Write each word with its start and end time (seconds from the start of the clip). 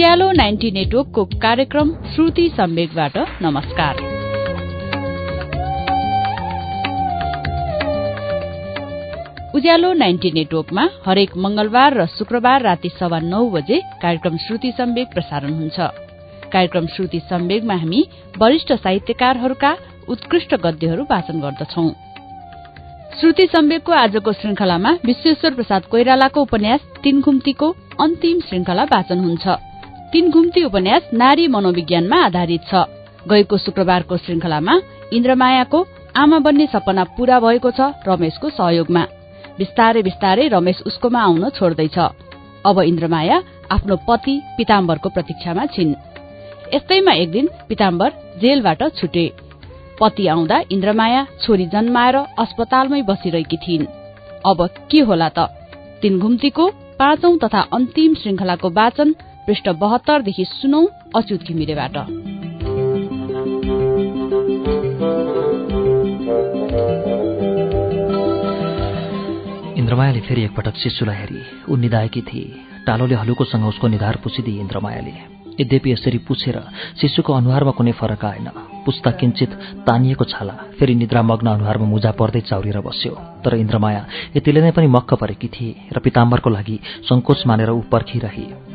उज्यालो 0.00 0.30
ninety 0.32 0.70
नेटवर्कको 0.70 1.24
कार्यक्रम 1.40 1.88
श्रुति 2.12 2.46
सम्वेकबाट 2.48 3.16
नमस्कार। 3.42 3.96
उज्यालो 9.54 9.92
नाइन्टी 9.92 10.30
नेटवर्कमा 10.30 10.88
हरेक 11.06 11.36
मंगलबार 11.36 11.94
र 11.94 12.06
शुक्रबार 12.06 12.62
राति 12.62 12.88
सवा 12.88 13.18
नौ 13.20 13.44
बजे 13.50 13.80
कार्यक्रम 14.02 14.36
श्रुति 14.36 14.72
सम्वेक 14.72 15.12
प्रसारण 15.14 15.52
हुन्छ। 15.52 15.78
कार्यक्रम 16.52 16.86
श्रुति 16.86 17.20
सम्वेगमा 17.20 17.74
हामी 17.74 18.04
वरिष्ठ 18.38 18.72
साहित्यकारहरूका 18.72 19.76
उत्कृष्ट 20.08 20.54
गद्यहरू 20.54 21.04
वाचन 21.04 21.40
गर्दछौ। 21.40 21.88
श्रुति 23.20 23.46
सम्वेकको 23.46 23.92
आजको 23.94 24.32
श्रृंखलामा 24.32 24.98
विश्वेश्वर 25.04 25.54
प्रसाद 25.54 25.82
कोइरालाको 25.84 26.42
उपन्यास 26.42 26.92
तीन 27.02 27.20
घुम्तीको 27.20 27.74
अन्तिम 28.00 28.40
श्रृंखला 28.40 28.84
वाचन 28.84 29.24
हुन्छ। 29.24 29.69
तीन 30.12 30.30
घुम्ती 30.30 30.62
उपन्यास 30.64 31.10
नारी 31.14 31.46
मनोविज्ञानमा 31.46 32.16
आधारित 32.26 32.62
छ। 32.66 32.74
गएको 33.30 33.56
शुक्रबारको 33.58 34.16
श्रृंखलामा 34.16 34.74
इन्द्रमायाको 35.12 35.78
आमा 36.16 36.38
बन्ने 36.38 36.66
सपना 36.66 37.04
पूरा 37.14 37.38
भएको 37.40 37.70
छ 37.70 37.80
रमेशको 38.08 38.50
सहयोगमा। 38.50 39.02
बिस्तारै 39.58 40.02
बिस्तारै 40.02 40.48
रमेश 40.48 40.82
उसकोमा 40.86 41.20
आउन 41.22 41.48
छोड्दैछ। 41.50 41.98
अब 42.66 42.80
इन्द्रमाया 42.80 43.36
आफ्नो 43.70 43.96
पति 44.08 44.34
पिताम्बरको 44.56 45.08
प्रतीक्षामा 45.08 45.66
छिन्। 45.66 45.94
यस्तैमा 46.74 47.12
एक 47.12 47.30
दिन 47.30 47.48
पिताम्बर 47.68 48.10
जेलबाट 48.42 48.82
छुटे। 48.98 49.26
पति 50.00 50.26
आउँदा 50.26 50.62
इन्द्रमाया 50.72 51.26
छोरी 51.42 51.66
जन्माएर 51.66 52.16
अस्पतालमै 52.16 53.02
बसिरहेकी 53.02 53.56
थिइन्। 53.56 53.90
अब 54.46 54.68
के 54.90 55.00
होला 55.00 55.28
त? 55.28 55.38
तीन 56.02 56.18
घुम्तीको 56.18 56.70
पाँचौं 56.98 57.36
तथा 57.38 57.60
अन्तिम 57.72 58.14
श्रृंखलाको 58.14 58.70
वाचन 58.70 59.14
पृष्ठ 59.50 59.68
बहत्तरदेखि 59.68 60.44
सुनौ 60.44 60.80
अच्युत 61.16 61.42
घिमिरेबाट। 61.42 61.96
इन्द्रमायाले 69.74 70.20
फेरि 70.20 70.42
एकपटक 70.44 70.74
शिशुलाई 70.76 71.16
हेरी। 71.16 71.42
ऊ 71.66 71.76
निधाएकी 71.76 72.22
थिए 72.22 72.46
टालोले 72.86 73.14
हलुकोसँग 73.14 73.66
उसको 73.66 73.88
निधार 73.88 74.16
पुछिदिए 74.22 74.60
इन्द्रमायाले। 74.60 75.14
यद्यपि 75.60 75.92
यसरी 75.92 76.18
पुछेर 76.18 76.56
शिशुको 77.00 77.32
अनुहारमा 77.32 77.70
कुनै 77.70 77.92
फरक 77.92 78.24
आएन। 78.24 78.48
पुस्ता 78.86 79.10
किञ्चित 79.10 79.50
तानिएको 79.86 80.24
छाला। 80.24 80.54
फेरि 80.78 80.94
निद्रामग्न 80.94 81.46
अनुहारमा 81.50 81.86
मुजा 81.86 82.10
पर्दै 82.14 82.40
चाउरिएर 82.40 82.80
बस्यो। 82.80 83.14
तर 83.42 83.54
इन्द्रमाया 83.58 84.06
यतिले 84.36 84.60
नै 84.62 84.70
पनि 84.70 84.86
मक्क 84.86 85.14
परेकी 85.14 85.48
थिए 85.48 85.90
र 85.92 85.98
पिताम्बरको 85.98 86.50
लागि 86.50 86.76
सङ्कोच 87.10 87.46
मानेर 87.46 87.70
ऊ 87.70 87.80
पर्खिरहे। 87.92 88.69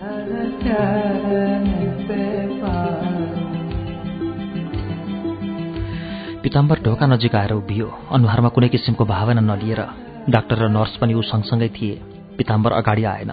पिताम्बर 6.44 6.80
ढोका 6.80 7.06
नजिक 7.06 7.36
आएर 7.36 7.54
उभियो। 7.54 8.00
अनुहारमा 8.12 8.50
कुनै 8.50 8.68
किसिमको 8.68 9.06
भावना 9.06 9.42
नलिएर 9.42 9.82
डाक्टर 10.30 10.56
र 10.56 10.70
नर्स 10.70 10.98
पनि 10.98 11.14
ऊ 11.14 11.22
सँगसँगै 11.22 11.70
थिए। 11.70 12.02
पिताम्बर 12.38 12.72
अगाडि 12.72 13.04
आएन। 13.04 13.32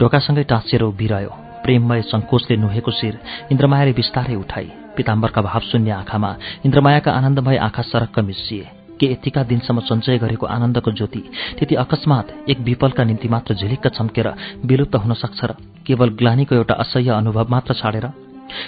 ढोकासँगै 0.00 0.44
टाँसिएर 0.44 0.82
उभिरह्यो। 0.82 1.30
प्रेममय 1.62 2.02
सङ्कोचले 2.02 2.56
नुहेको 2.56 2.90
शिर 2.90 3.18
इन्द्रमायाले 3.52 3.92
बिस्तारै 3.92 4.34
उठाई। 4.34 4.72
पिताम्बरका 4.96 5.42
भावशून्य 5.42 5.90
आँखामा 5.90 6.36
इन्द्रमायाका 6.64 7.12
आनन्दमय 7.12 7.56
आँखा 7.56 7.82
सरक्क 7.82 8.18
मिसिए। 8.18 8.75
के 9.00 9.12
यतिका 9.12 9.42
दिनसम्म 9.42 9.80
सञ्चय 9.80 10.18
गरेको 10.18 10.46
आनन्दको 10.46 10.92
ज्योति 10.92 11.22
त्यति 11.58 11.74
अकस्मात 11.74 12.34
एक 12.48 12.60
विपलका 12.60 13.04
निम्ति 13.04 13.28
मात्र 13.28 13.54
झिलिक्क 13.54 13.86
चम्केर 13.88 14.28
विलुप्त 14.64 14.96
हुन 14.96 15.14
सक्छ 15.14 15.44
र 15.44 15.54
केवल 15.86 16.08
ग्लानीको 16.18 16.54
एउटा 16.54 16.74
असह्य 16.74 17.10
अनुभव 17.12 17.50
मात्र 17.50 17.74
छाडेर 17.74 18.06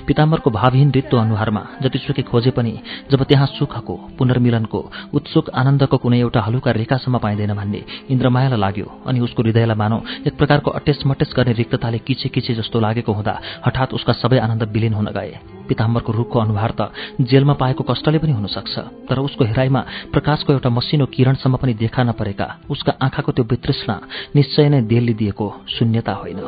पिताम्बरको 0.07 0.51
भावहीन 0.51 0.91
रित्तो 0.91 1.17
अनुहारमा 1.17 1.63
जतिसुकै 1.83 2.23
खोजे 2.23 2.51
पनि 2.51 2.73
जब 3.11 3.23
त्यहाँ 3.23 3.47
सुखको 3.59 3.95
पुनर्मिलनको 4.19 4.81
उत्सुक 5.15 5.51
आनन्दको 5.51 5.97
कुनै 5.97 6.19
एउटा 6.21 6.41
हलुका 6.41 6.71
रेखासम्म 6.71 7.19
पाइँदैन 7.19 7.53
भन्ने 7.55 7.81
इन्द्रमायालाई 8.11 8.61
लाग्यो 8.61 8.87
अनि 9.07 9.19
उसको 9.21 9.43
हृदयलाई 9.43 9.77
मानौ 9.77 9.99
एक 10.27 10.35
प्रकारको 10.39 10.71
अटेस 10.71 11.03
मटेस 11.07 11.31
गर्ने 11.37 11.53
रिक्तताले 11.53 11.99
किचे 11.99 12.29
किचे 12.29 12.55
जस्तो 12.55 12.81
लागेको 12.81 13.13
हुँदा 13.13 13.35
हठात 13.67 13.95
उसका 13.95 14.13
सबै 14.13 14.39
आनन्द 14.39 14.63
विलिन 14.73 14.95
हुन 14.95 15.09
गए। 15.11 15.33
पिताम्बरको 15.69 16.13
रूखको 16.13 16.39
अनुहार 16.39 16.73
त 16.81 16.91
जेलमा 17.21 17.55
पाएको 17.61 17.83
कष्टले 17.85 18.19
पनि 18.19 18.33
हुन 18.33 18.47
सक्छ 18.47 18.79
तर 19.09 19.19
उसको 19.19 19.45
हेराइमा 19.45 19.81
प्रकाशको 20.13 20.53
एउटा 20.53 20.71
मसिनो 20.71 21.07
किरणसम्म 21.07 21.57
पनि 21.57 21.75
देखा 21.75 22.03
नपरेका 22.03 22.47
उसका 22.71 22.93
आँखाको 23.03 23.33
त्यो 23.33 23.45
वितृष्णा 23.45 23.97
निश्चय 24.37 24.69
नै 24.69 24.81
देलले 24.83 25.13
दिएको 25.13 25.47
शून्यता 25.69 26.13
होइन। 26.13 26.39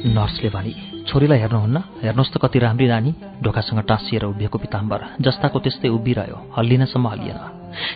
नर्सले 0.00 0.48
भनी 0.48 0.74
छोरीलाई 1.08 1.38
हेर्नुहुन्न। 1.38 1.78
हेर्नुहोस् 2.02 2.32
त 2.32 2.36
कति 2.40 2.58
राम्री 2.58 2.86
नानी 2.88 3.10
ढोकासँग 3.44 3.80
टाँसिएर 3.84 4.24
उभिएको 4.24 4.58
पिताम्बर 4.58 5.00
जस्ताको 5.20 5.58
त्यस्तै 5.60 5.88
उभिरह्यो 5.88 6.36
हल्लिनसम्म 6.56 7.08
हल्लिएन। 7.08 7.40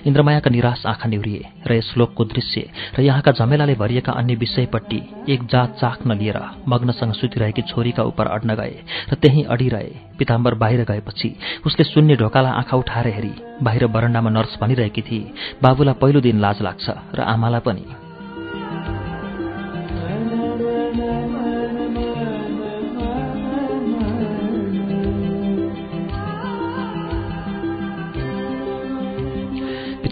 इन्द्रमायाका 0.06 0.50
निराश 0.50 0.84
आँखा 0.86 1.08
निहुरिए 1.08 1.42
र 1.66 1.72
यस 1.74 1.94
लोकको 1.96 2.24
दृश्य 2.24 2.60
र 2.98 3.02
यहाँका 3.02 3.32
झमेलाले 3.32 3.74
भरिएका 3.74 4.12
अन्य 4.12 4.34
विषयपट्टि 4.36 5.00
एक 5.32 5.40
जात 5.48 5.70
चाख 5.80 6.06
नलिएर 6.06 6.38
मग्नसँग 6.68 7.12
सुतिरहेकी 7.14 7.62
छोरीका 7.72 8.02
उप 8.04 8.20
अड्न 8.20 8.54
गए 8.54 8.76
र 9.10 9.14
त्यहीँ 9.16 9.44
अडिरहे। 9.44 9.90
पिताम्बर 10.18 10.54
बाहिर 10.54 10.84
गएपछि 10.84 11.34
उसले 11.66 11.84
शून्य 11.84 12.16
ढोकालाई 12.16 12.52
आँखा 12.52 12.76
उठाएर 12.76 13.06
हेरी 13.14 13.34
बाहिर 13.62 13.86
बरण्डामा 13.88 14.30
नर्स 14.30 14.58
भनिरहेकी 14.60 15.02
थिए 15.02 15.32
बाबुलाई 15.62 15.94
पहिलो 16.00 16.20
दिन 16.20 16.40
लाज 16.40 16.62
लाग्छ 16.62 16.86
र 17.16 17.20
आमालाई 17.24 17.60
पनि। 17.66 18.03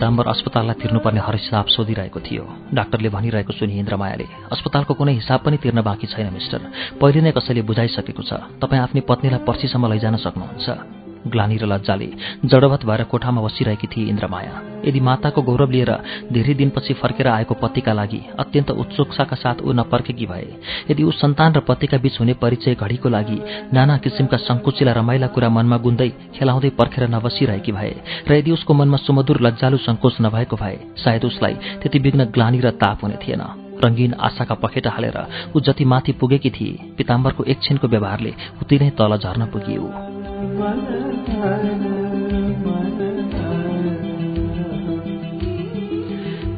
पिताम्बर 0.03 0.27
अस्पताललाई 0.27 0.83
तिर्नुपर्ने 0.83 1.21
हर 1.23 1.35
हिसाब 1.39 1.67
सोधिरहेको 1.79 2.21
थियो। 2.27 2.45
डाक्टरले 2.75 3.09
भनिरहेको 3.15 3.53
सुनि 3.55 3.79
इन्द्रमायाले 3.79 4.27
अस्पतालको 4.51 4.95
कुनै 4.99 5.15
हिसाब 5.15 5.41
पनि 5.47 5.57
तिर्न 5.63 5.79
बाँकी 5.87 6.07
छैन 6.11 6.27
मिस्टर। 6.35 6.61
पहिले 6.99 7.21
नै 7.23 7.31
कसैले 7.31 7.63
बुझाइसकेको 7.63 8.23
छ। 8.27 8.59
तपाईँ 8.59 8.83
आफ्नै 8.83 9.07
पत्नीलाई 9.07 9.47
पर्सीसम्म 9.47 9.87
लैजान 9.95 10.19
सक्नुहुन्छ। 10.19 11.02
ग्लानी 11.27 11.57
र 11.57 11.67
लज्जाले 11.67 12.09
जडवत 12.45 12.85
भएर 12.85 13.03
कोठामा 13.05 13.41
बसिरहेकी 13.43 13.87
थिए 13.87 14.09
इन्द्रमाया। 14.09 14.53
यदि 14.87 15.01
माताको 15.01 15.43
गौरव 15.43 15.71
लिएर 15.71 15.93
धेरै 16.33 16.55
दिनपछि 16.55 16.95
फर्केर 16.95 17.29
आएको 17.29 17.55
पतिका 17.55 17.93
लागि 17.93 18.21
अत्यन्त 18.39 18.71
उत्सुकताका 18.73 19.37
साथ 19.37 19.63
ऊ 19.63 19.73
नपर्खेकी 19.73 20.27
भए 20.27 20.47
यदि 20.91 21.03
ऊ 21.03 21.11
सन्तान 21.13 21.53
र 21.55 21.61
पतिका 21.69 21.99
बीच 21.99 22.21
हुने 22.21 22.35
परिचय 22.43 22.75
घडीको 22.75 23.09
लागि 23.09 23.39
नाना 23.73 23.97
किसिमका 24.05 24.37
सङ्कुचिला 24.39 24.93
रमाइला 24.93 25.27
कुरा 25.35 25.49
मनमा 25.49 25.77
गुन्दै 25.87 26.09
खेलाउँदै 26.35 26.71
पर्खेर 26.79 27.09
नबसिरहेकी 27.15 27.73
भए 27.73 27.95
र 28.29 28.31
यदि 28.35 28.51
उसको 28.51 28.75
मनमा 28.75 28.99
सुमधुर 29.07 29.41
लज्जालु 29.41 29.79
सङ्कोच 29.87 30.17
नभएको 30.21 30.57
भए 30.57 30.77
सायद 31.05 31.25
उसलाई 31.25 31.55
त्यति 31.83 31.99
विघ्न 31.99 32.25
ग्लानी 32.35 32.61
र 32.61 32.71
ताप 32.83 33.05
हुने 33.05 33.19
थिएन। 33.23 33.43
रङ्गीन 33.85 34.13
आशाका 34.27 34.55
पखेटा 34.63 34.91
हालेर 34.91 35.19
ऊ 35.57 35.61
जति 35.61 35.85
माथि 35.85 36.13
पुगेकी 36.21 36.51
थिए 36.51 36.95
पिताम्बरको 36.99 37.45
एकछिनको 37.53 37.89
व्यवहारले 37.89 38.33
उति 38.63 38.79
नै 38.79 38.91
तल 38.99 39.17
झर्न 39.19 39.47
पुगियो। 39.53 40.22
ولا 40.43 41.01
أنا 41.35 42.02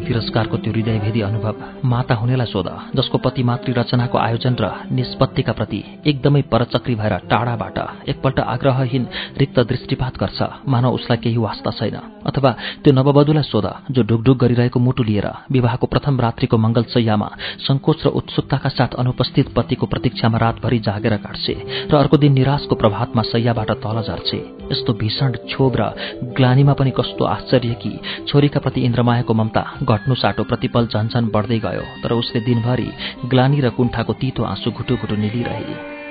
तिरस्कारको 0.06 0.56
त्यो 0.56 0.72
हृदयभेदी 0.72 1.20
अनुभव 1.20 1.54
माता 1.84 2.14
हुनेलाई 2.14 2.46
सोध 2.46 2.68
जसको 2.96 3.18
पति 3.18 3.42
मातृ 3.42 3.72
रचनाको 3.72 4.18
आयोजन 4.18 4.54
र 4.60 4.66
निष्पत्तिका 4.92 5.52
प्रति 5.52 5.80
एकदमै 6.06 6.42
परचक्री 6.52 6.94
भएर 6.94 7.14
टाढाबाट 7.30 7.78
एकपल्ट 8.08 8.38
आग्रहहीन 8.54 9.06
रिक्त 9.38 9.58
दृष्टिपात 9.70 10.14
गर्छ 10.20 10.40
मानव 10.68 10.94
उसलाई 10.94 11.18
केही 11.24 11.36
वास्ता 11.38 11.70
छैन। 11.70 11.96
अथवा 12.26 12.50
त्यो 12.82 12.92
नववधुलाई 12.92 13.42
सोध 13.44 13.66
जो 13.90 14.02
ढुकढुक 14.02 14.38
गरिरहेको 14.38 14.78
मुटु 14.80 15.02
लिएर 15.02 15.28
विवाहको 15.50 15.86
प्रथम 15.86 16.20
रात्रिको 16.20 16.56
मङ्गलसैयामा 16.58 17.28
सङ्कोच 17.66 18.06
र 18.06 18.08
उत्सुकताका 18.18 18.68
साथ 18.68 18.92
अनुपस्थित 18.98 19.52
पतिको 19.56 19.86
प्रतीक्षामा 19.86 20.38
रातभरि 20.38 20.78
जागेर 20.86 21.16
काट्छे 21.24 21.54
र 21.90 21.92
अर्को 21.96 22.16
दिन 22.16 22.32
निराशको 22.32 22.74
प्रभातमा 22.74 23.22
सैयाबाट 23.32 23.70
तल 23.84 24.02
झर्छे। 24.02 24.38
यस्तो 24.72 24.92
भीषण 24.92 25.32
क्षोभ 25.44 25.76
र 25.80 25.88
ग्लानीमा 26.36 26.72
पनि 26.72 26.90
कस्तो 26.90 27.24
आश्चर्य 27.24 27.74
कि 27.82 27.92
छोरीका 28.28 28.60
प्रति 28.60 28.80
इन्द्रमायाको 28.80 29.34
ममता 29.34 29.64
घट्नु 29.82 30.14
साटो 30.14 30.44
प्रतिपल 30.44 30.86
झन्झन 30.86 31.30
बढ्दै 31.34 31.58
गयो 31.58 31.84
तर 32.02 32.12
उसले 32.12 32.40
दिनभरि 32.44 32.88
ग्लानी 33.32 33.60
र 33.60 33.70
कुण्ठाको 33.76 34.12
तितो 34.20 34.42
आँसु 34.44 34.70
घुटु 34.70 34.96
घुटु 34.96 35.16
निलिरहे 35.16 36.02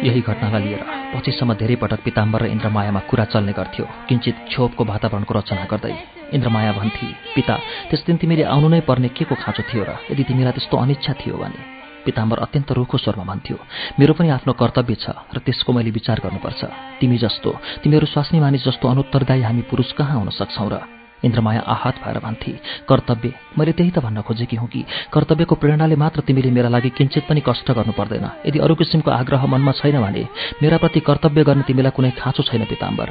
यही 0.00 0.20
घटनालाई 0.20 0.62
लिएर 0.64 0.82
पछिसम्म 1.12 1.54
धेरै 1.60 1.76
पटक 1.76 2.00
पिताम्बर 2.04 2.40
र 2.42 2.46
इन्द्रमायामा 2.56 3.00
कुरा 3.10 3.24
चल्ने 3.32 3.52
गर्थ्यो। 3.52 3.84
किञ्चित 4.08 4.36
क्षोभको 4.48 4.82
वातावरणको 4.84 5.32
रचना 5.34 5.64
गर्दै 5.72 5.94
इन्द्रमाया 6.32 6.72
भन्थे 6.72 7.06
पिता 7.34 7.54
त्यस 7.90 8.00
दिन 8.06 8.16
तिमीले 8.16 8.44
आउनु 8.48 8.68
नै 8.72 8.80
पर्ने 8.88 9.08
के 9.12 9.24
को 9.28 9.34
खाँचो 9.36 9.62
थियो 9.68 9.84
र 9.84 9.90
यदि 10.10 10.22
तिमीलाई 10.24 10.52
त्यस्तो 10.56 10.76
अनिच्छा 10.76 11.12
थियो 11.20 11.36
भने? 11.36 11.60
पिताम्बर 12.04 12.38
अत्यन्त 12.44 12.72
रुखो 12.72 12.96
स्वरमा 12.96 13.24
भन्थ्यो 13.28 13.56
मेरो 14.00 14.12
पनि 14.16 14.28
आफ्नो 14.40 14.52
कर्तव्य 14.56 14.96
छ 15.04 15.06
र 15.36 15.38
त्यसको 15.44 15.70
मैले 15.76 15.90
विचार 15.92 16.16
गर्नुपर्छ। 16.24 16.60
तिमी 17.00 17.16
जस्तो 17.20 17.50
तिमीहरू 17.84 18.06
स्वास्नी 18.08 18.40
मानिस 18.40 18.64
जस्तो 18.64 18.88
अनुत्तरदायी 18.88 19.42
हामी 19.44 19.62
पुरुष 19.68 19.92
कहाँ 20.00 20.16
हुन 20.16 20.32
सक्छौँ 20.32 20.70
र 20.72 20.99
इन्द्रमाया 21.24 21.60
आहत 21.66 21.94
भएर 22.04 22.18
भन्थे 22.18 22.52
कर्तव्य 22.88 23.32
मैले 23.58 23.72
त्यही 23.72 23.90
त 23.90 23.98
भन्न 23.98 24.22
खोजेकी 24.22 24.56
हुँ 24.56 24.68
कि 24.68 24.84
कर्तव्यको 25.12 25.54
प्रेरणाले 25.54 25.96
मात्र 25.96 26.20
तिमीले 26.26 26.50
मेरा 26.50 26.68
लागि 26.68 26.90
किञ्चित 26.96 27.24
पनि 27.28 27.42
कष्ट 27.46 27.70
गर्नु 27.70 27.92
पर्दैन। 27.92 28.26
यदि 28.46 28.58
अरू 28.58 28.74
किसिमको 28.74 29.10
आग्रह 29.10 29.46
मनमा 29.46 29.72
छैन 29.72 30.00
भने 30.00 30.26
मेरा 30.62 30.76
प्रति 30.76 31.00
कर्तव्य 31.00 31.44
गर्ने 31.44 31.62
तिमीलाई 31.62 31.92
कुनै 31.96 32.10
खाँचो 32.20 32.42
छैन 32.42 32.64
पिताम्बर। 32.64 33.08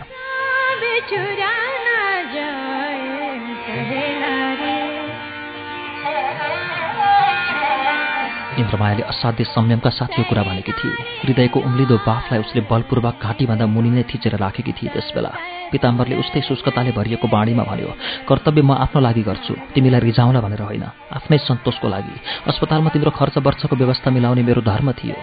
इन्द्रमायाले 8.59 9.03
असाध्य 9.03 9.44
संयमका 9.45 9.89
साथ 9.89 10.19
यो 10.19 10.23
कुरा 10.29 10.44
भनेकी 10.44 10.71
थिए। 10.71 10.91
हृदयको 11.23 11.59
उम्लिदो 11.59 11.95
बाफलाई 12.03 12.39
उसले 12.39 12.61
बलपूर्वक 12.67 13.15
घाँटीभन्दा 13.23 13.65
मुनि 13.65 13.89
नै 13.89 14.03
थिचेर 14.03 14.35
राखेकी 14.35 14.71
थिए 14.77 14.89
त्यसबेला। 14.91 15.31
पिताम्बरले 15.71 16.15
उस्तै 16.19 16.41
शुष्कताले 16.44 16.91
भरिएको 16.91 17.27
बाणीमा 17.27 17.63
भन्यो 17.63 17.89
कर्तव्य 18.27 18.61
म 18.61 18.71
आफ्नो 18.83 19.00
लागि 19.00 19.23
गर्छु 19.23 19.53
तिमीलाई 19.73 20.01
रिझाउला 20.01 20.39
भनेर 20.44 20.61
होइन। 20.61 20.85
आफ्नै 21.17 21.38
सन्तोषको 21.47 21.88
लागि। 21.88 22.15
अस्पतालमा 22.50 22.89
तिम्रो 22.89 23.11
खर्च 23.15 23.35
वर्षको 23.47 23.75
व्यवस्था 23.75 24.09
मिलाउने 24.11 24.44
मेरो 24.44 24.61
धर्म 24.61 24.91
थियो। 24.91 25.15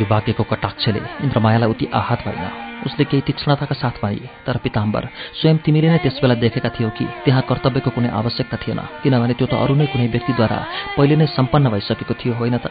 यो 0.00 0.06
वाक्यको 0.10 0.42
कटाक्षले 0.50 1.00
इन्द्रमायालाई 1.24 1.68
उति 1.70 1.86
आहत 1.92 2.20
भएन। 2.26 2.69
उसले 2.86 3.04
केही 3.10 3.22
तीक्ष्णताका 3.26 3.74
साथ 3.82 3.96
भने 4.02 4.28
तर 4.46 4.56
पिताम्बर 4.64 5.02
स्वयं 5.40 5.56
तिमीले 5.64 5.88
नै 5.90 5.98
त्यसबेला 6.04 6.34
देखेका 6.44 6.70
थियौ 6.76 6.90
कि 6.98 7.04
त्यहाँ 7.24 7.42
कर्तव्यको 7.48 7.90
कुनै 7.96 8.10
आवश्यकता 8.20 8.56
थिएन 8.62 8.80
किनभने 9.02 9.34
त्यो 9.38 9.46
त 9.50 9.54
अरू 9.62 9.74
नै 9.80 9.86
कुनै 9.92 10.06
व्यक्तिद्वारा 10.14 10.58
पहिले 10.96 11.14
नै 11.20 11.26
सम्पन्न 11.36 11.66
भइसकेको 11.74 12.14
थियो 12.20 12.34
होइन 12.40 12.56
त? 12.64 12.66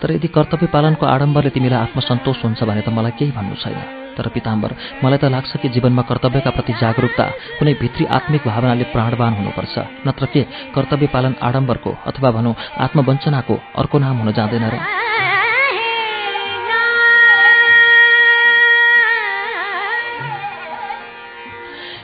तर 0.00 0.08
यदि 0.16 0.28
कर्तव्य 0.36 0.66
पालनको 0.74 1.04
आडम्बरले 1.06 1.50
तिमीलाई 1.56 1.80
आत्मसन्तोष 1.86 2.38
हुन्छ 2.44 2.60
भने 2.68 2.82
त 2.86 2.88
मलाई 2.96 3.12
केही 3.18 3.32
भन्नु 3.36 3.56
छैन। 3.62 3.80
तर 4.16 4.28
पिताम्बर 4.34 4.70
मलाई 5.04 5.18
त 5.18 5.24
लाग्छ 5.34 5.52
कि 5.62 5.68
जीवनमा 5.74 6.02
कर्तव्यका 6.10 6.50
प्रति 6.56 6.72
जागरूकता 6.82 7.24
कुनै 7.58 7.72
भित्री 7.80 8.04
आत्मिक 8.16 8.42
भावनाले 8.48 8.84
प्राणवान 8.92 9.32
हुनुपर्छ 9.38 9.74
नत्र 10.06 10.24
के 10.32 10.42
कर्तव्य 10.74 11.06
पालन 11.14 11.34
आडम्बरको 11.48 11.90
अथवा 12.10 12.30
भनौँ 12.36 12.54
आत्मवञ्चनाको 12.84 13.54
अर्को 13.80 13.96
नाम 14.04 14.16
हुन 14.20 14.32
जाँदैन 14.32 14.66
र? 14.68 15.11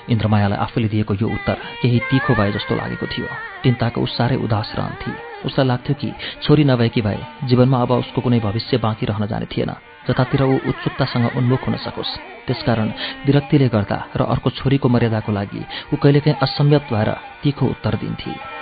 इन्द्रमायालाई 0.08 0.58
आफूले 0.58 0.88
दिएको 0.88 1.14
यो 1.14 1.28
उत्तर 1.28 1.56
केही 1.82 1.98
तिखो 2.10 2.34
भए 2.34 2.50
जस्तो 2.52 2.74
लागेको 2.74 3.06
थियो। 3.06 3.28
चिन्ताको 3.64 4.00
उस 4.00 4.16
साह्रै 4.16 4.36
उदास 4.36 4.72
रहन्थे 4.78 5.12
उसलाई 5.46 5.66
लाग्थ्यो 5.66 5.94
कि 6.00 6.08
छोरी 6.42 6.64
नभएकी 6.64 7.00
भए 7.02 7.20
जीवनमा 7.48 7.78
अब 7.82 7.90
उसको 8.02 8.20
कुनै 8.20 8.40
भविष्य 8.40 8.76
बाँकी 8.78 9.06
रहन 9.06 9.26
जाने 9.26 9.46
थिएन 9.52 9.72
जतातिर 10.08 10.42
ऊ 10.42 10.54
उत्सुकतासँग 10.68 11.36
उन्मुख 11.36 11.66
हुन 11.66 11.76
सकोस्। 11.84 12.12
त्यसकारण 12.46 12.88
विरक्तिले 13.26 13.68
गर्दा 13.68 13.98
र 14.16 14.20
अर्को 14.24 14.50
छोरीको 14.50 14.88
मर्यादाको 14.88 15.32
लागि 15.32 15.62
ऊ 15.92 15.96
कहिलेकाहीँ 15.96 16.40
असम्यत 16.42 16.84
भएर 16.92 17.10
तिखो 17.42 17.66
उत्तर 17.66 17.94
दिन्थे। 18.02 18.57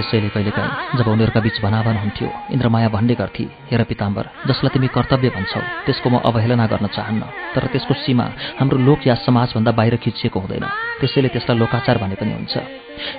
त्यसैले 0.00 0.28
कहिलेकाहीँ 0.32 0.96
जब 0.98 1.08
उनीहरूका 1.12 1.40
बीच 1.44 1.56
भनाभन 1.60 1.96
हुन्थ्यो 2.02 2.28
इन्द्रमाया 2.56 2.88
भन्ने 2.88 3.14
गर्थे 3.20 3.44
हेर 3.70 3.82
पिताम्बर 3.84 4.24
जसलाई 4.48 4.72
तिमी 4.74 4.88
कर्तव्य 4.96 5.28
भन्छौ 5.36 5.60
त्यसको 5.86 6.08
म 6.08 6.16
अवहेलना 6.24 6.66
गर्न 6.72 6.86
चाहन्न 6.96 7.22
तर 7.52 7.66
त्यसको 7.72 7.94
सीमा 8.00 8.26
हाम्रो 8.60 8.78
लोक 8.88 9.06
या 9.06 9.14
समाजभन्दा 9.26 9.72
बाहिर 9.76 9.96
खिचिएको 10.00 10.38
हुँदैन। 10.40 10.64
त्यसैले 11.00 11.28
त्यसलाई 11.28 11.58
लोकाचार 11.60 11.96
भने 12.00 12.16
पनि 12.16 12.32
हुन्छ। 12.32 12.54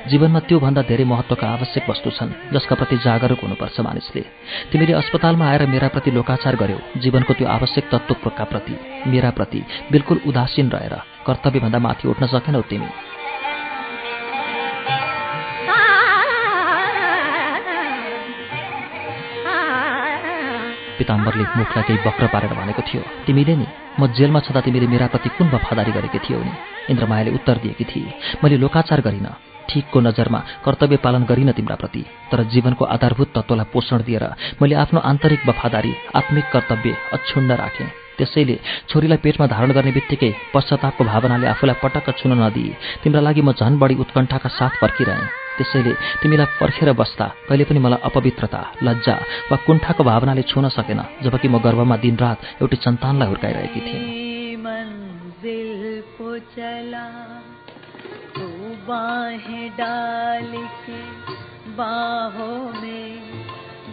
जीवनमा 0.10 0.40
त्योभन्दा 0.50 0.82
धेरै 0.90 1.06
महत्त्वका 1.06 1.48
आवश्यक 1.56 1.86
वस्तु 1.90 2.10
छन् 2.18 2.34
जसका 2.54 2.76
प्रति 2.82 2.96
जागरुक 3.06 3.40
हुनुपर्छ 3.46 3.78
मानिसले। 3.86 4.22
तिमीले 4.72 4.94
अस्पतालमा 5.02 5.46
आएर 5.52 5.66
मेरा 5.70 5.88
प्रति 5.94 6.10
लोकाचार 6.18 6.56
गर्यौ 6.62 6.80
जीवनको 6.98 7.34
त्यो 7.38 7.48
आवश्यक 7.58 7.86
तत्त्वका 7.94 8.44
प्रति 8.52 8.74
मेरा 9.12 9.30
प्रति 9.38 9.62
बिल्कुल 9.92 10.18
उदासीन 10.30 10.68
रहेर 10.74 10.96
कर्तव्यभन्दा 11.28 11.80
माथि 11.86 12.08
उठ्न 12.10 12.26
सकेनौ 12.34 12.62
तिमी। 12.70 12.90
पिताम्बरले 20.98 21.46
मुखलाई 21.58 21.84
केही 21.88 22.00
वक्र 22.08 22.28
पारेर 22.34 22.54
भनेको 22.60 22.82
थियो 22.90 23.02
तिमीले 23.26 23.56
नि 23.56 23.68
म 24.00 24.08
जेलमा 24.18 24.40
छँदा 24.40 24.62
तिमीले 24.66 24.88
मेरा 24.88 25.08
प्रति 25.14 25.30
कुन 25.38 25.48
वफादारी 25.54 25.92
गरेकी 25.92 26.20
थियौ 26.26 26.40
नि? 26.40 26.52
इन्द्रमायाले 26.92 27.32
उत्तर 27.38 27.58
दिएकी 27.64 27.86
थिए 27.92 28.14
मैले 28.44 28.58
लोकाचार 28.58 29.02
गरिनँ 29.08 29.34
ठिकको 29.70 30.00
नजरमा 30.02 30.40
कर्तव्य 30.66 30.98
पालन 31.06 31.24
गरिनँ 31.30 31.54
तिम्रा 31.54 31.76
प्रति 31.82 32.04
तर 32.32 32.44
जीवनको 32.52 32.86
आधारभूत 32.96 33.30
तत्त्वलाई 33.36 33.72
पोषण 33.74 34.04
दिएर 34.08 34.24
मैले 34.62 34.76
आफ्नो 34.84 35.00
आन्तरिक 35.10 35.48
वफादारी 35.48 35.94
आत्मिक 36.16 36.46
कर्तव्य 36.54 36.96
अक्षुण्ण 37.14 37.52
राखेँ। 37.56 37.90
त्यसैले 38.18 38.56
छोरीलाई 38.90 39.18
पेटमा 39.24 39.48
धारण 39.48 39.72
गर्ने 39.72 39.92
बित्तिकै 39.92 40.32
पश्चातापको 40.54 41.04
भावनाले 41.04 41.48
आफूलाई 41.48 41.82
पटक्क 41.84 42.18
छुन 42.20 42.32
नदिए 42.42 42.76
तिम्रा 43.04 43.22
लागि 43.22 43.42
म 43.42 43.52
झन 43.54 43.80
बढी 43.80 43.96
उत्कण्ठाका 44.04 44.50
साथ 44.50 44.74
पर्खिरहेँ। 44.82 45.41
त्यसैले 45.62 45.94
तिमीलाई 45.94 46.46
पर्खेर 46.46 46.94
बस्दा 46.94 47.26
कहिले 47.50 47.64
पनि 47.64 47.80
मलाई 47.80 48.00
अपवित्रता, 48.06 48.72
लज्जा 48.84 49.16
वा 49.52 49.58
कुण्ठाको 49.58 50.04
भावनाले 50.04 50.42
छुन 50.42 50.70
सकेन, 50.70 51.04
जबकि 51.24 51.48
म 51.48 51.58
गर्भमा 51.58 51.98
दिनरात 51.98 52.42
एउटी 52.62 52.76
सन्तानलाई 52.76 53.28
हुर्काइरहेकी 53.28 53.82
थिएँ। 53.82 54.22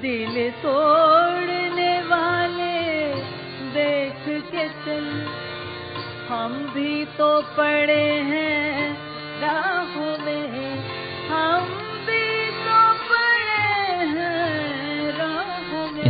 दिल 0.02 0.50
तोड़ने 0.50 2.00
वाले, 2.00 3.14
देख 3.75 4.44
के 4.44 4.68
चल। 4.68 5.26
हम 6.28 6.52
भी 6.75 7.04
तो 7.04 7.42
पड़े 7.42 8.12
हैं 8.12 8.96
राहों 9.40 10.18
में। 10.18 10.57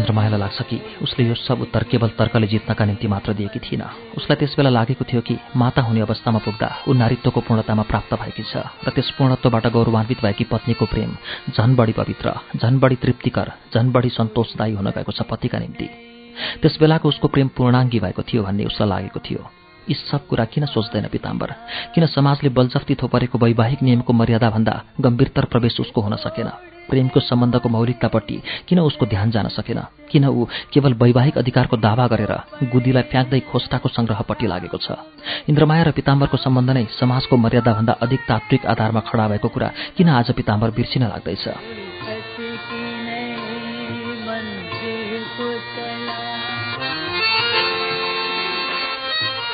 इन्द्रमायालाई 0.09 0.41
लाग्छ 0.41 0.63
कि 0.65 0.81
उसले 1.05 1.29
यो 1.29 1.35
सब 1.37 1.61
उत्तर 1.69 1.85
केवल 1.85 2.09
तर्कले 2.17 2.47
जित्नका 2.49 2.85
निम्ति 2.85 3.09
मात्र 3.13 3.33
दिएकी 3.37 3.61
थिएन। 3.61 3.83
उसलाई 4.17 4.37
त्यसबेला 4.41 4.71
लागेको 4.73 5.05
थियो 5.05 5.21
कि 5.21 5.37
माता 5.53 5.83
हुने 5.85 6.01
अवस्थामा 6.01 6.41
पुग्दा 6.41 6.69
ऊ 6.89 6.93
नारीत्वको 6.97 7.41
पूर्णतामा 7.45 7.83
प्राप्त 7.85 8.15
भएकी 8.17 8.43
छ 8.43 8.65
र 8.65 8.89
त्यस 8.89 9.11
पूर्णत्वबाट 9.21 9.67
गौरवान्वित 9.69 10.25
भएकी 10.25 10.45
पत्नीको 10.49 10.85
प्रेम 10.89 11.13
झन 11.53 11.77
बढी 11.77 11.93
पवित्र 11.93 12.33
झन 12.57 12.79
बढी 12.81 12.97
तृप्तिकर 13.05 13.53
झन 13.75 13.93
बढी 13.93 14.09
सन्तोषदायी 14.09 14.73
हुन 14.81 14.89
गएको 14.97 15.13
छ 15.13 15.29
पतिका 15.29 15.59
निम्ति। 15.61 15.89
त्यसबेलाको 16.63 17.09
उसको 17.09 17.29
प्रेम 17.29 17.49
पूर्णाङ्गी 17.53 18.01
भएको 18.01 18.23
थियो 18.25 18.43
भन्ने 18.49 18.65
उसलाई 18.65 18.89
लागेको 18.89 19.21
थियो। 19.21 19.43
यी 19.89 19.95
सब 20.09 20.25
कुरा 20.25 20.45
किन 20.53 20.65
सोच्दैन 20.73 21.07
पिताम्बर? 21.13 21.53
किन 21.93 22.07
समाजले 22.09 22.49
बलजफ्ती 22.57 22.95
थोपरेको 22.97 23.37
वैवाहिक 23.39 23.83
नियमको 23.83 24.13
मर्यादाभन्दा 24.13 24.75
गम्भीरतर 25.01 25.45
प्रवेश 25.53 25.81
उसको 25.81 26.01
हुन 26.01 26.17
सकेन? 26.17 26.49
प्रेमको 26.89 27.21
सम्बन्धको 27.21 27.69
मौलिकतापट्टि 27.69 28.37
किन 28.69 28.79
उसको 28.81 29.07
ध्यान 29.07 29.31
जान 29.31 29.49
सकेन? 29.49 29.81
किन 30.11 30.25
ऊ 30.25 30.45
केवल 30.73 30.93
वैवाहिक 31.03 31.39
अधिकारको 31.39 31.77
दावा 31.77 32.07
गरेर 32.07 32.33
गुदीलाई 32.73 33.03
फ्याँक्दै 33.13 33.41
खोस्टाको 33.51 33.89
सङ्ग्रहपट्टि 33.89 34.47
लागेको 34.47 34.79
छ? 34.79 34.97
इन्द्रमाया 35.49 35.83
र 35.83 35.91
पिताम्बरको 35.93 36.37
सम्बन्ध 36.37 36.71
नै 36.71 36.85
समाजको 37.01 37.37
मर्यादाभन्दा 37.37 37.93
अधिक 38.05 38.21
तात्विक 38.29 38.67
आधारमा 38.67 39.01
खडा 39.09 39.29
भएको 39.29 39.49
कुरा 39.49 39.69
किन 39.97 40.09
आज 40.09 40.33
पिताम्बर 40.33 40.71
बिर्सिन 40.71 41.03
लाग्दैछ? 41.13 41.47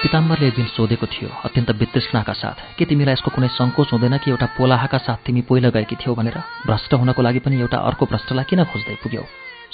पिताम्बरले 0.05 0.47
एक 0.47 0.55
दिन 0.55 0.67
सोधेको 0.69 1.07
थियो 1.09 1.29
अत्यन्त 1.49 1.71
वितृष्णाका 1.81 2.33
साथ। 2.37 2.77
के 2.77 2.85
तिमीलाई 2.85 3.17
यसको 3.17 3.31
कुनै 3.33 3.49
सङ्कोच 3.57 3.89
हुँदैन 3.93 4.21
कि 4.21 4.31
एउटा 4.31 4.47
पोलाहाका 4.53 4.99
साथ 5.01 5.25
तिमी 5.25 5.41
पहिला 5.49 5.73
गएकी 5.73 5.97
थियौ 5.97 6.13
भनेर? 6.13 6.37
भ्रष्ट 6.69 6.93
हुनको 7.01 7.23
लागि 7.25 7.41
पनि 7.41 7.57
एउटा 7.57 7.79
अर्को 7.89 8.05
भ्रष्टलाई 8.13 8.45
किन 8.45 8.65
खोज्दै 8.69 9.01
पुग्यौ? 9.01 9.25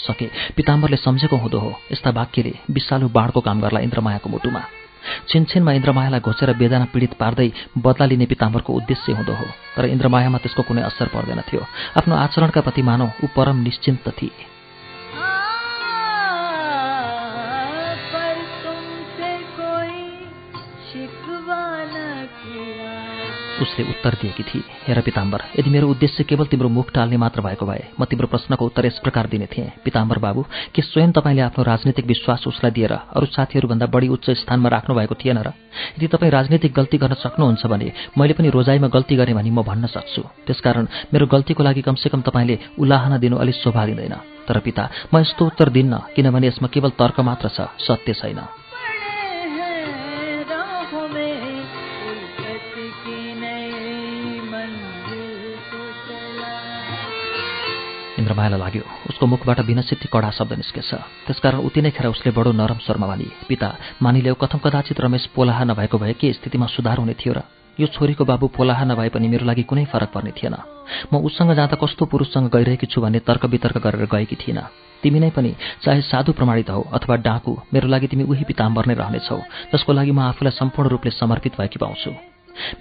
सके 0.06 0.26
पिताम्बरले 0.54 0.96
सम्झेको 1.02 1.37
हुँदो 1.37 1.58
हो 1.58 1.70
यस्ता 1.90 2.10
वाक्यले 2.14 2.52
विशालु 2.70 3.08
बाढको 3.10 3.40
काम 3.42 3.58
गर्ला 3.60 3.80
इन्द्रमायाको 3.82 4.28
मुटुमा। 4.30 4.62
छिनछिनमा 5.26 5.72
इन्द्रमायालाई 5.72 6.20
घोचेर 6.22 6.54
वेदना 6.54 6.87
पीडित 6.94 7.18
पार्दै 7.18 7.50
बदला 7.75 8.06
लिने 8.06 8.26
पिताम्बरको 8.30 8.70
उद्देश्य 8.70 9.12
हुँदो 9.18 9.34
हो 9.34 9.46
तर 9.75 9.84
इन्द्रमायामा 9.90 10.38
त्यसको 10.38 10.62
कुनै 10.62 10.82
असर 10.87 11.10
पर्दैन 11.10 11.42
थियो। 11.42 11.62
आफ्नो 11.99 12.14
आचरणका 12.14 12.60
प्रति 12.62 12.82
मानव 12.87 13.08
ऊ 13.18 13.26
परम 13.34 13.66
निश्चिन्त 13.66 14.06
थिए। 14.14 14.50
उसले 23.62 23.85
उत्तर 23.85 24.14
दिएकी 24.23 24.43
थिए 24.43 24.62
हेर 24.87 25.00
पिताम्बर 25.00 25.43
यदि 25.59 25.71
मेरो 25.71 25.88
उद्देश्य 25.88 26.25
केवल 26.25 26.47
तिम्रो 26.47 26.69
मुख 26.69 26.93
टाल्ने 26.93 27.17
मात्र 27.17 27.40
भएको 27.40 27.67
भए 27.67 27.85
म 28.00 28.05
तिम्रो 28.05 28.26
प्रश्नको 28.26 28.67
उत्तर 28.67 28.87
यस 28.87 28.99
प्रकार 29.05 29.26
दिने 29.26 29.47
थिएँ। 29.47 29.71
पिताम्बर 29.85 30.19
बाबु 30.19 30.45
के 30.75 30.83
स्वयं 30.83 31.12
तपाईँले 31.12 31.43
आफ्नो 31.43 31.64
राजनीतिक 31.64 32.07
विश्वास 32.07 32.47
उसलाई 32.47 32.71
दिएर 32.71 32.93
अरू 32.93 33.26
साथीहरूभन्दा 33.26 33.87
बढी 33.87 34.09
उच्च 34.09 34.31
स्थानमा 34.43 34.69
राख्नु 34.69 34.95
भएको 34.95 35.14
थिएन 35.14 35.38
र? 35.38 35.52
यदि 35.97 36.07
तपाईँ 36.07 36.31
राजनीतिक 36.31 36.73
गल्ती 36.73 36.99
गर्न 36.99 37.14
सक्नुहुन्छ 37.21 37.67
भने 37.67 37.93
मैले 38.19 38.35
पनि 38.35 38.49
रोजाइमा 38.50 38.88
गल्ती 38.88 39.17
गरेँ 39.17 39.35
भने 39.35 39.50
म 39.50 39.62
भन्न 39.62 39.87
सक्छु। 39.87 40.23
त्यसकारण 40.47 40.87
मेरो 41.12 41.26
गल्तीको 41.26 41.62
लागि 41.62 41.83
कमसेकम 41.83 42.21
तपाईँले 42.23 42.59
उल्लाहना 42.79 43.17
दिनु 43.19 43.37
अलिक 43.37 43.55
शोभा 43.55 43.87
दिँदैन 43.87 44.17
तर 44.49 44.59
पिता 44.61 44.85
म 45.14 45.19
यस्तो 45.21 45.47
उत्तर 45.47 45.69
दिन्न 45.71 45.99
किनभने 46.17 46.47
यसमा 46.47 46.69
केवल 46.69 46.90
तर्क 46.97 47.21
मात्र 47.21 47.49
छ 47.49 47.69
सत्य 47.79 48.12
छैन। 48.14 48.60
इन्द्रमायालाई 58.30 58.60
लाग्यो। 58.60 58.84
उसको 59.10 59.26
मुखबाट 59.26 59.60
बिनसिद्धि 59.66 60.06
कडा 60.06 60.30
शब्द 60.30 60.52
निस्केछ। 60.62 60.90
त्यसकारण 61.26 61.58
उति 61.66 61.80
नै 61.82 61.90
खेर 61.90 62.06
उसले 62.14 62.30
बडो 62.30 62.52
नरम 62.54 62.78
स्वरमा 62.87 63.06
भने 63.10 63.26
पिता 63.50 63.68
मानिले 63.99 64.30
कथम 64.38 64.58
कदाचित 64.62 65.00
रमेश 65.02 65.34
पोलाहा 65.34 65.64
नभएको 65.66 65.99
भए 65.99 66.14
के 66.14 66.32
स्थितिमा 66.38 66.66
सुधार 66.70 66.99
हुने 67.02 67.14
थियो 67.18 67.34
र? 67.34 67.42
यो 67.78 67.87
छोरीको 67.90 68.25
बाबु 68.25 68.46
पोलाहा 68.54 68.84
नभए 68.87 69.08
पनि 69.10 69.26
मेरो 69.28 69.46
लागि 69.46 69.62
कुनै 69.66 69.84
फरक 69.90 70.10
पर्ने 70.14 70.30
थिएन। 70.38 70.56
म 71.10 71.18
उसँग 71.18 71.54
जाँदा 71.58 71.76
कस्तो 71.82 72.06
पुरुषसँग 72.06 72.50
गइरहेकी 72.54 72.87
छु 72.87 73.00
भन्ने 73.02 73.18
तर्क 73.26 73.50
वितर्क 73.50 73.76
गरेर 73.82 74.06
गएकी 74.06 74.37
थिइनँ। 74.38 74.70
तिमी 75.02 75.18
नै 75.18 75.30
पनि 75.34 75.54
चाहे 75.82 76.00
साधु 76.06 76.32
प्रमाणित 76.38 76.70
हौ 76.70 76.82
अथवा 76.94 77.16
डाकु 77.18 77.52
मेरो 77.75 77.88
लागि 77.88 78.06
तिमी 78.06 78.25
उही 78.30 78.44
पिताम्बर 78.46 78.87
नै 78.87 78.94
रहनेछौ। 78.94 79.38
जसको 79.75 79.90
लागि 79.92 80.12
म 80.12 80.20
आफूलाई 80.30 80.54
सम्पूर्ण 80.54 80.88
रूपले 80.90 81.10
समर्पित 81.10 81.58
भएकी 81.58 81.78
पाउँछु। 81.82 82.10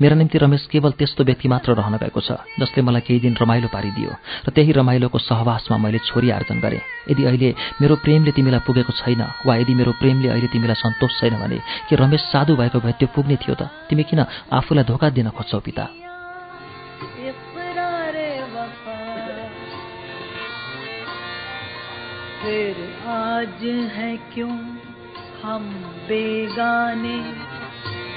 मेरा 0.01 0.15
निम्ति 0.15 0.37
रमेश 0.37 0.65
केवल 0.71 0.91
त्यस्तो 0.91 1.23
व्यक्ति 1.23 1.47
मात्र 1.47 1.73
रहन 1.73 1.97
गएको 1.97 2.21
छ 2.21 2.31
जसले 2.59 2.81
मलाई 2.83 3.01
केही 3.01 3.19
दिन 3.19 3.35
रमाइलो 3.41 3.67
पारिदियो 3.67 4.11
र 4.47 4.49
त्यही 4.49 4.71
रमाइलोको 4.71 5.17
सहवासमा 5.19 5.77
मैले 5.77 5.99
छोरी 6.07 6.29
आर्जन 6.29 6.59
गरेँ। 6.59 6.81
यदि 7.11 7.23
अहिले 7.23 7.49
मेरो 7.81 7.95
प्रेमले 7.95 8.31
तिमीलाई 8.31 8.59
पुगेको 8.67 8.93
छैन 8.93 9.21
वा 9.45 9.55
यदि 9.55 9.73
मेरो 9.75 9.91
प्रेमले 9.91 10.29
अहिले 10.29 10.47
तिमीलाई 10.47 10.75
सन्तोष 10.75 11.19
छैन 11.19 11.33
भने 11.39 11.59
कि 11.89 11.95
रमेश 11.95 12.21
साधु 12.21 12.55
भएको 12.55 12.79
भए 12.79 12.91
त्यो 12.91 13.07
पुग्ने 13.15 13.35
थियो 13.35 13.55
त? 13.55 13.69
तिमी 13.89 14.03
किन 14.03 14.25
आफूलाई 14.53 14.83
धोका 14.83 15.09
दिन 15.09 15.29
खोज्छौ 15.29 15.59
पिता? 15.59 15.87
आज 23.09 23.61
है 23.95 24.11
क्यों? 24.33 24.53
हम 25.43 25.63
बेगाने 26.07 27.17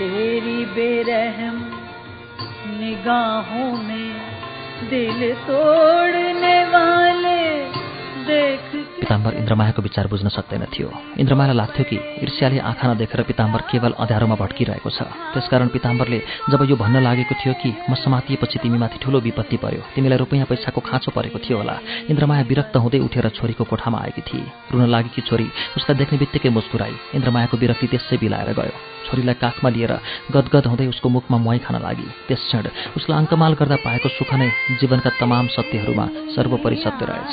तेरी 0.02 0.64
बेरहम 0.66 1.58
निगाहों 2.78 3.66
में 3.82 4.88
दिल 4.90 5.20
तोड़ने 5.42 6.54
वाले 6.64 7.42
देख 8.26 8.71
पिताम्बर 9.02 9.34
इन्द्रमायाको 9.34 9.82
विचार 9.82 10.06
बुझ्न 10.06 10.28
सक्दैन 10.30 10.64
थियो। 10.70 10.88
इन्द्रमायालाई 11.18 11.56
लाग्थ्यो 11.58 11.84
कि 11.90 11.96
ईर्ष्याले 12.22 12.58
आँखा 12.62 12.86
नदेखेर 12.92 13.20
पिताम्बर 13.26 13.60
केवल 13.70 13.92
अँध्यारोमा 13.98 14.36
भट्किरहेको 14.38 14.90
छ। 14.90 15.02
त्यसकारण 15.34 15.68
पिताम्बरले 15.74 16.18
जब 16.50 16.60
यो 16.70 16.76
भन्न 16.78 17.02
लागेको 17.02 17.34
थियो 17.34 17.54
कि 17.58 17.70
म 17.90 17.94
समातिएपछि 17.98 18.58
तिमीमाथि 18.62 18.98
ठूलो 19.02 19.18
विपत्ति 19.26 19.56
पर्यो 19.58 19.82
तिमीलाई 19.94 20.18
रुपियाँ 20.22 20.46
पैसाको 20.46 20.80
खाँचो 20.80 21.10
परेको 21.10 21.38
थियो 21.42 21.56
होला 21.58 21.76
इन्द्रमाया 22.08 22.42
विरक्त 22.46 22.74
हुँदै 22.78 22.98
उठेर 23.02 23.28
छोरीको 23.34 23.64
कोठामा 23.66 23.98
आएकी 24.06 24.22
थिए 24.22 24.46
रुन 24.70 24.86
लागेकी 24.86 25.20
छोरी 25.26 25.46
उसलाई 25.76 25.98
देख्ने 25.98 26.18
बित्तिकै 26.22 26.50
मुस्कुराई 26.54 26.94
इन्द्रमायाको 27.18 27.56
विरक्ति 27.58 27.86
त्यसै 27.90 28.16
बिलाएर 28.22 28.54
गयो। 28.54 28.76
छोरीलाई 29.02 29.34
काखमा 29.34 29.68
लिएर 29.74 29.92
गदगद 30.30 30.66
हुँदै 30.70 30.86
उसको 30.94 31.08
मुखमा 31.10 31.36
मुहाई 31.42 31.58
खान 31.66 31.76
लागि 31.82 32.06
त्यस 32.28 32.42
क्षण 32.48 32.64
उसलाई 32.96 33.18
अङ्कमाल 33.18 33.52
गर्दा 33.58 33.76
पाएको 33.82 34.08
सुख 34.14 34.30
नै 34.38 34.48
जीवनका 34.80 35.10
तमाम 35.18 35.46
सत्यहरूमा 35.56 36.06
सर्वोपरि 36.34 36.76
सत्य 36.84 37.02
रहेछ। 37.10 37.32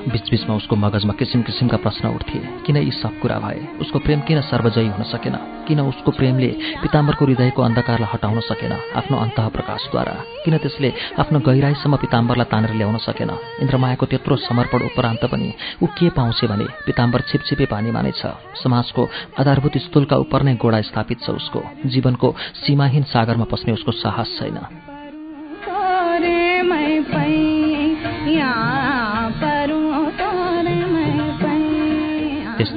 बिचबिचमा 0.11 0.55
उसको 0.55 0.75
मगजमा 0.75 1.13
किसिम 1.13 1.41
किसिमका 1.41 1.77
प्रश्न 1.77 2.07
उठ्थे। 2.07 2.39
किन 2.65 2.77
यी 2.77 2.91
सब 2.91 3.19
कुरा 3.19 3.37
भए? 3.39 3.59
उसको 3.81 3.99
प्रेम 3.99 4.19
किन 4.21 4.41
सर्वजयी 4.41 4.87
हुन 4.87 5.03
सकेन? 5.07 5.35
किन 5.67 5.79
उसको 5.81 6.11
प्रेमले 6.11 6.49
पिताम्बरको 6.81 7.25
हृदयको 7.25 7.61
अन्धकारलाई 7.61 8.09
हटाउन 8.13 8.39
सकेन? 8.41 8.73
आफ्नो 8.95 9.17
अन्तः 9.17 9.47
प्रकाशद्वारा 9.55 10.15
किन 10.45 10.57
त्यसले 10.57 10.93
आफ्नो 11.19 11.39
गहिराईसम्म 11.39 11.95
पिताम्बरलाई 11.97 12.51
तानेर 12.51 12.73
ल्याउन 12.75 12.97
सकेन? 12.97 13.31
इन्द्रमायाको 13.61 14.05
त्यत्रो 14.05 14.35
समर्पण 14.47 14.79
उपरान्त 14.91 15.23
पनि 15.31 15.49
ऊ 15.83 15.85
के 15.87 16.09
पाउँछ 16.11 16.45
भने 16.45 16.67
पिताम्बर 16.85 17.21
छिपछिपे 17.29 17.65
पानी 17.65 17.91
मानेछ? 17.91 18.21
समाजको 18.63 19.09
आधारभूत 19.39 19.77
स्थूलका 19.77 20.15
उप 20.17 20.35
नै 20.43 20.55
गोडा 20.59 20.81
स्थापित 20.81 21.23
छ 21.23 21.29
उसको। 21.31 21.63
जीवनको 21.85 22.35
सीमाहीन 22.61 23.03
सागरमा 23.03 23.45
पस्ने 23.45 23.73
उसको 23.73 23.91
साहस 23.91 24.39
छैन। 24.39 24.90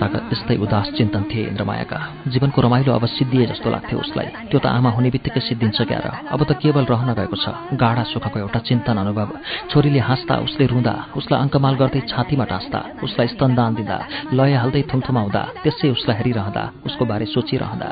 त्यस्ता 0.06 0.32
यस्तै 0.32 0.56
उदास 0.56 0.88
चिन्तन 0.90 1.22
थिए 1.22 1.46
इन्द्रमायाका। 1.46 2.08
जीवनको 2.28 2.60
रमाइलो 2.62 2.92
अब 2.92 3.06
सिद्धिए 3.06 3.46
जस्तो 3.46 3.70
लाग्थ्यो 3.70 3.98
उसलाई। 3.98 4.26
त्यो 4.26 4.60
त 4.60 4.66
आमा 4.66 4.90
हुने 4.90 5.10
बित्तिकै 5.10 5.40
सिद्धिन्छ 5.40 5.82
क्यार 5.82 6.26
अब 6.30 6.44
त 6.44 6.52
केवल 6.52 6.84
रहन 6.84 7.14
गएको 7.14 7.36
छ। 7.36 7.48
गाढा 7.72 8.02
सुखको 8.02 8.38
एउटा 8.38 8.58
चिन्तन 8.58 8.96
अनुभव। 8.96 9.28
छोरीले 9.70 9.98
हाँस्दा 9.98 10.34
उसले 10.34 10.66
रुँदा। 10.66 11.06
उसलाई 11.16 11.40
अङ्कमाल 11.40 11.74
गर्दै 11.74 12.00
छातीमा 12.00 12.44
टाँस्दा। 12.44 12.84
उसलाई 13.02 13.28
स्तनदान 13.28 13.74
दिँदा। 13.74 13.98
लय 14.32 14.54
हाल्दै 14.54 14.82
थुमथुमाउँदा। 14.82 15.42
त्यसै 15.62 15.90
उसलाई 15.90 16.16
हेरिरहँदा। 16.16 16.72
उसको 16.86 17.04
बारे 17.04 17.26
सोचिरहँदा। 17.26 17.90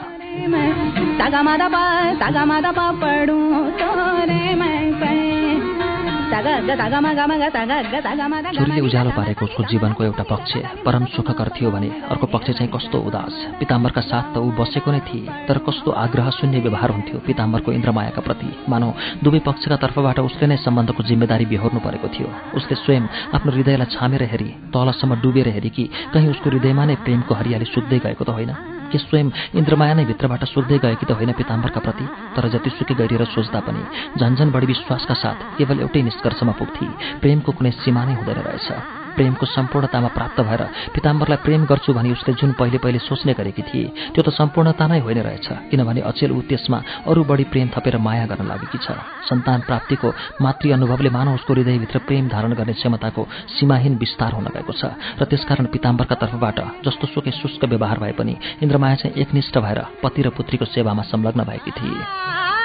छोरीले 8.53 8.81
उज्यालो 8.81 9.11
पारेको 9.13 9.45
उसको 9.45 9.63
जीवनको 9.69 10.05
एउटा 10.05 10.25
पक्ष 10.25 10.53
परम 10.81 11.05
सुखकर 11.13 11.49
थियो 11.57 11.71
भने 11.71 11.89
अर्को 12.09 12.27
पक्ष 12.29 12.51
चाहिँ 12.53 12.71
कस्तो 12.73 12.99
उदास 13.03 13.35
पिताम्बरका 13.61 14.03
साथ 14.03 14.25
त 14.33 14.37
ऊ 14.39 14.51
बसेको 14.55 14.91
नै 14.91 15.01
थिए 15.05 15.29
तर 15.45 15.59
कस्तो 15.63 15.91
आग्रह 16.05 16.31
शून्य 16.33 16.59
व्यवहार 16.65 16.91
हुन्थ्यो 16.91 17.19
पिताम्बरको 17.23 17.73
इन्द्रमायाका 17.73 18.23
प्रति 18.23 18.49
मानौ 18.67 18.91
दुवै 19.23 19.41
पक्षका 19.45 19.77
तर्फबाट 19.79 20.19
उसले 20.23 20.47
नै 20.47 20.57
सम्बन्धको 20.59 21.03
जिम्मेदारी 21.05 21.47
बेहोर्नु 21.53 21.81
परेको 21.81 22.09
थियो 22.11 22.29
उसले 22.55 22.75
स्वयं 22.83 23.05
आफ्नो 23.33 23.51
हृदयलाई 23.53 23.93
छामेर 23.93 24.23
हेरी 24.33 24.51
तलसम्म 24.73 25.21
डुबेर 25.23 25.49
हेरी 25.51 25.71
कि 25.71 25.85
कहीँ 26.13 26.31
उसको 26.31 26.51
हृदयमा 26.51 26.85
नै 26.85 26.97
प्रेमको 27.05 27.33
हरियाली 27.35 27.67
सुक्दै 27.69 27.99
गएको 28.05 28.25
त 28.25 28.31
होइन 28.33 28.82
कि 28.93 28.99
स्वयं 28.99 29.29
इन्द्रमाया 29.55 29.95
नै 29.95 30.05
भित्रबाट 30.05 30.45
सोध्दै 30.53 30.79
गएकी 30.79 31.07
त 31.07 31.19
होइन 31.19 31.33
पिताम्बरका 31.35 31.81
प्रति 31.81 32.07
तर 32.37 32.49
जतिसुकै 32.55 32.95
गरिएर 32.95 33.25
सोच्दा 33.35 33.61
पनि 33.67 33.83
झन्झन 34.19 34.51
बढी 34.53 34.67
विश्वासका 34.67 35.15
साथ 35.17 35.47
केवल 35.57 35.81
एउटै 35.81 36.03
निष्कर्षमा 36.03 36.59
पुग्थे 36.61 36.89
प्रेमको 37.21 37.53
कुनै 37.53 37.73
सीमा 37.81 38.05
नै 38.05 38.15
हुँदैन 38.15 38.45
रहेछ। 38.49 39.02
प्रेमको 39.17 39.47
सम्पूर्णतामा 39.49 40.09
प्राप्त 40.17 40.41
भएर 40.41 40.63
पिताम्बरलाई 40.95 41.39
प्रेम 41.45 41.65
गर्छु 41.65 41.93
भनी 41.93 42.13
उसले 42.13 42.33
जुन 42.35 42.53
पहिले 42.59 42.79
पहिले 42.79 42.99
सोच्ने 42.99 43.33
गरेकी 43.35 43.63
थिए 43.63 43.87
त्यो 44.15 44.23
त 44.23 44.29
सम्पूर्णता 44.33 44.87
नै 44.87 44.99
होइन 45.01 45.21
रहेछ 45.23 45.49
किनभने 45.71 46.01
अचेल 46.11 46.31
ऊ 46.33 46.41
त्यसमा 46.51 46.79
अरू 47.07 47.25
बढी 47.25 47.45
प्रेम 47.53 47.69
थपेर 47.75 47.97
माया 47.99 48.27
गर्न 48.27 48.47
लागेकी 48.47 48.79
छ। 48.79 48.97
सन्तान 49.29 49.61
प्राप्तिको 49.69 50.09
मातृ 50.41 50.71
अनुभवले 50.73 51.11
मानव 51.11 51.35
उसको 51.35 51.53
हृदयभित्र 51.55 51.99
प्रेम 52.09 52.29
धारण 52.29 52.53
गर्ने 52.55 52.75
क्षमताको 52.75 53.23
सीमाहीन 53.57 53.95
विस्तार 53.97 54.33
हुन 54.33 54.47
गएको 54.55 54.73
छ 54.73 54.83
र 55.21 55.25
त्यसकारण 55.31 55.67
पिताम्बरका 55.73 56.17
तर्फबाट 56.23 56.59
जस्तो 56.85 57.07
सुकै 57.15 57.33
शुष्क 57.33 57.65
व्यवहार 57.65 57.99
भए 57.99 58.13
पनि 58.19 58.35
इन्द्रमाया 58.63 58.97
चाहिँ 59.01 59.17
एकनिष्ठ 59.23 59.59
भएर 59.59 59.81
पति 60.03 60.23
र 60.23 60.29
पुत्रीको 60.37 60.65
सेवामा 60.65 61.03
संलग्न 61.13 61.41
भएकी 61.45 61.71
थिए। 61.71 62.62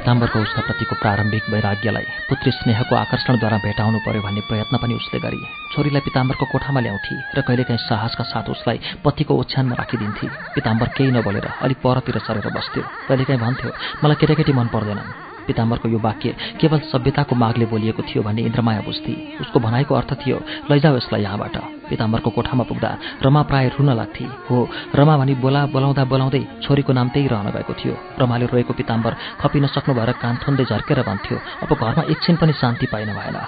पिताम्बरको 0.00 0.40
उसप्रतिको 0.40 0.94
प्रारम्भिक 0.96 1.48
वैराग्यलाई 1.52 2.06
पुत्री 2.28 2.50
स्नेहको 2.58 2.94
आकर्षणद्वारा 2.96 3.56
भेटाउनु 3.64 3.98
पर्यो 4.06 4.22
भन्ने 4.24 4.40
प्रयत्न 4.48 4.76
पनि 4.80 4.94
उसले 4.96 5.18
गरे 5.20 5.40
छोरीलाई 5.72 6.00
पिताम्बरको 6.08 6.46
कोठामा 6.52 6.80
ल्याउँथे 6.80 7.16
र 7.36 7.40
कहिलेकाहीँ 7.44 7.84
साहसका 7.84 8.24
साथ 8.32 8.48
उसलाई 8.48 8.80
पतिको 9.04 9.34
ओछ्यानमा 9.36 9.76
राखिदिन्थे। 9.76 10.28
पिताम्बर 10.56 10.88
केही 10.96 11.10
नबोलेर 11.12 11.46
अलिक 11.52 11.78
परतिर 11.84 12.18
सरेर 12.24 12.48
बस्थ्यो। 12.48 12.84
कहिलेकाहीँ 13.08 13.40
भन्थ्यो 13.44 13.70
मलाई 14.00 14.16
केटाकेटी 14.20 14.52
मन 14.56 14.68
पर्दैनन् 14.72 15.29
पिताम्बरको 15.50 15.88
यो 15.88 15.98
वाक्य 15.98 16.28
केवल 16.60 16.78
सभ्यताको 16.92 17.34
मागले 17.34 17.66
बोलिएको 17.66 18.02
थियो 18.08 18.22
भन्ने 18.22 18.42
इन्द्रमाया 18.48 18.80
बुझ्थे। 18.86 19.14
उसको 19.42 19.58
भनाइको 19.60 19.94
अर्थ 19.94 20.10
थियो 20.22 20.36
लैजाऊ 20.70 20.96
यसलाई 20.96 21.22
यहाँबाट। 21.22 21.56
पिताम्बरको 21.90 22.30
कोठामा 22.30 22.64
पुग्दा 22.70 22.90
रमा 23.24 23.42
प्राय 23.50 23.68
रुन 23.74 23.90
लाग्थे। 23.90 24.24
हो 24.46 24.56
रमा 24.94 25.16
भनी 25.18 25.34
बोला 25.42 25.66
बोलाउँदा 25.74 26.04
बोलाउँदै 26.06 26.42
छोरीको 26.62 26.92
नाम 26.92 27.08
त्यही 27.10 27.26
रहन 27.26 27.50
गएको 27.50 27.74
थियो। 27.74 27.94
रमाले 28.20 28.46
रोएको 28.46 28.72
पिताम्बर 28.78 29.12
खपिन 29.40 29.66
सक्नु 29.74 29.94
भएर 29.94 30.10
कान 30.22 30.34
थन्दै 30.42 30.64
झर्केर 30.70 31.02
भन्थ्यो 31.02 31.36
अब 31.62 31.70
घरमा 31.74 32.02
एकछिन 32.12 32.36
पनि 32.36 32.52
शान्ति 32.54 32.86
पाइन 32.86 33.10
भएन। 33.10 33.38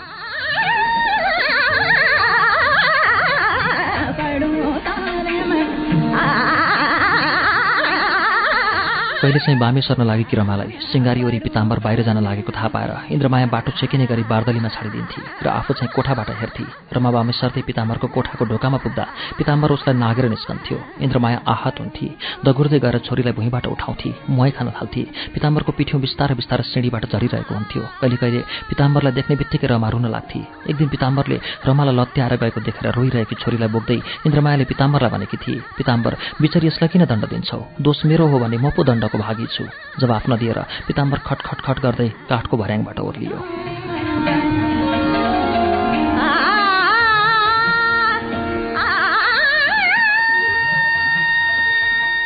कहिले 9.22 9.38
चाहिँ 9.38 9.58
बामे 9.58 9.80
सर्न 9.86 10.02
लागेकी 10.02 10.36
रमालाई 10.36 10.82
सिङ्गारी 10.82 11.22
ओरी 11.22 11.38
पिताम्बर 11.46 11.78
बाहिर 11.78 12.02
जान 12.02 12.18
लागेको 12.26 12.52
थाहा 12.52 12.68
पाएर 12.74 12.90
इन्द्रमाया 13.14 13.46
बाटो 13.54 13.70
छेकिने 13.78 14.06
गरी 14.10 14.22
बार्दलीमा 14.26 14.68
छाडिदिन्थे 14.74 15.46
र 15.46 15.48
आफू 15.48 15.74
चाहिँ 15.78 15.94
कोठाबाट 15.94 16.30
हेर्थे 16.42 16.64
रमा 16.90 17.10
बामे 17.14 17.32
सर्दै 17.32 17.62
पिताम्बरको 17.62 18.06
कोठाको 18.10 18.44
ढोकामा 18.50 18.78
पुग्दा 18.82 19.04
पिताम्बर 19.38 19.70
उसलाई 19.78 19.94
नागेर 19.94 20.26
निस्कन्थ्यो। 20.26 20.78
इन्द्रमाया 21.06 21.38
आहत 21.54 21.76
हुन्थे 21.78 22.06
दगुर्दै 22.42 22.78
गएर 22.82 22.98
छोरीलाई 23.06 23.34
भुइँबाट 23.38 23.66
उठाउँथे 23.70 24.10
मुहाई 24.26 24.50
खान 24.58 24.68
थाल्थे। 24.74 25.02
पिताम्बरको 25.38 25.70
पिठ्यौँ 25.78 26.02
बिस्तारै 26.02 26.34
बिस्तारै 26.42 26.64
सिँढीबाट 26.74 27.04
झरिरहेको 27.14 27.54
हुन्थ्यो। 27.54 27.82
कहिले 28.02 28.16
कहिले 28.18 28.40
पिताम्बरलाई 28.74 29.12
देख्ने 29.22 29.34
बित्तिकै 29.38 29.70
रमा 29.70 29.88
रुन 29.94 30.06
लाग्थे। 30.10 30.42
एक 30.66 30.76
दिन 30.82 30.88
पिताम्बरले 30.98 31.38
रमालाई 31.70 31.94
लत्याएर 31.94 32.34
गएको 32.42 32.60
देखेर 32.66 32.90
रोइरहेकी 32.98 33.34
छोरीलाई 33.38 33.70
बोक्दै 33.70 33.98
इन्द्रमायाले 34.26 34.64
पिताम्बरलाई 34.66 35.10
भनेकी 35.14 35.36
थिए 35.46 35.62
पिताम्बर 35.78 36.12
बिचरी 36.42 36.66
यसलाई 36.66 36.90
किन 36.90 37.06
दण्ड 37.06 37.24
दिन्छौ? 37.30 37.60
दोष 37.86 37.98
मेरो 38.10 38.26
हो 38.26 38.36
भने 38.42 38.58
म 38.58 38.74
पो 38.74 38.82
दण्ड 38.82 39.10
भागी 39.18 39.46
छु 39.46 39.68
जवाफ 40.00 40.28
नदिएर 40.28 40.58
पिताम्बर 40.86 41.18
खट 41.26 41.40
खट 41.62 41.78
गर्दै 41.80 42.08
काठको 42.28 42.56
भर्याङबाट 42.56 43.00
ओर्लियो। 43.00 43.91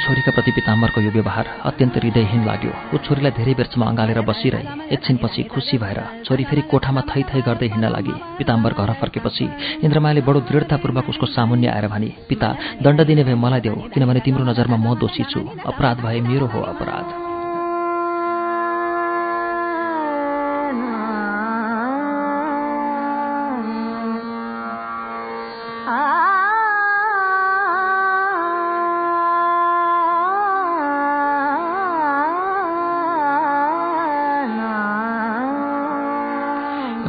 छोरीका 0.06 0.30
प्रति 0.30 0.50
पिताम्बरको 0.54 1.00
यो 1.00 1.10
व्यवहार 1.10 1.46
अत्यन्त 1.66 1.96
हृदयहीन 1.98 2.44
लाग्यो। 2.46 2.72
ऊ 2.94 2.96
छोरीलाई 3.02 3.32
धेरै 3.38 3.54
बेरसम्म 3.58 3.82
अँगालेर 3.90 4.20
बसिरहे। 4.22 4.94
एकछिनपछि 4.94 5.42
खुसी 5.50 5.78
भएर 5.82 5.98
छोरी 6.22 6.44
फेरि 6.46 6.62
कोठामा 6.70 7.02
थै 7.10 7.22
थै 7.26 7.42
गर्दै 7.42 7.68
हिँड्न 7.74 7.90
लागि। 7.90 8.14
पिताम्बर 8.38 8.72
घर 8.78 8.92
फर्केपछि 9.02 9.50
इन्द्रमायाले 9.82 10.22
बडो 10.22 10.46
दृढतापूर्वक 10.46 11.10
उसको 11.10 11.26
सामुन्य 11.26 11.74
आएर 11.74 11.90
भने 11.90 12.14
पिता 12.30 12.54
दण्ड 12.86 13.00
दिने 13.02 13.24
भए 13.26 13.34
मलाई 13.34 13.60
देऊ 13.66 13.76
किनभने 13.90 14.20
तिम्रो 14.22 14.44
नजरमा 14.46 14.78
म 14.78 14.94
दोषी 14.94 15.26
छु। 15.26 15.42
अपराध 15.66 15.96
भए 16.06 16.20
मेरो 16.22 16.46
हो 16.54 16.60
अपराध। 16.62 17.25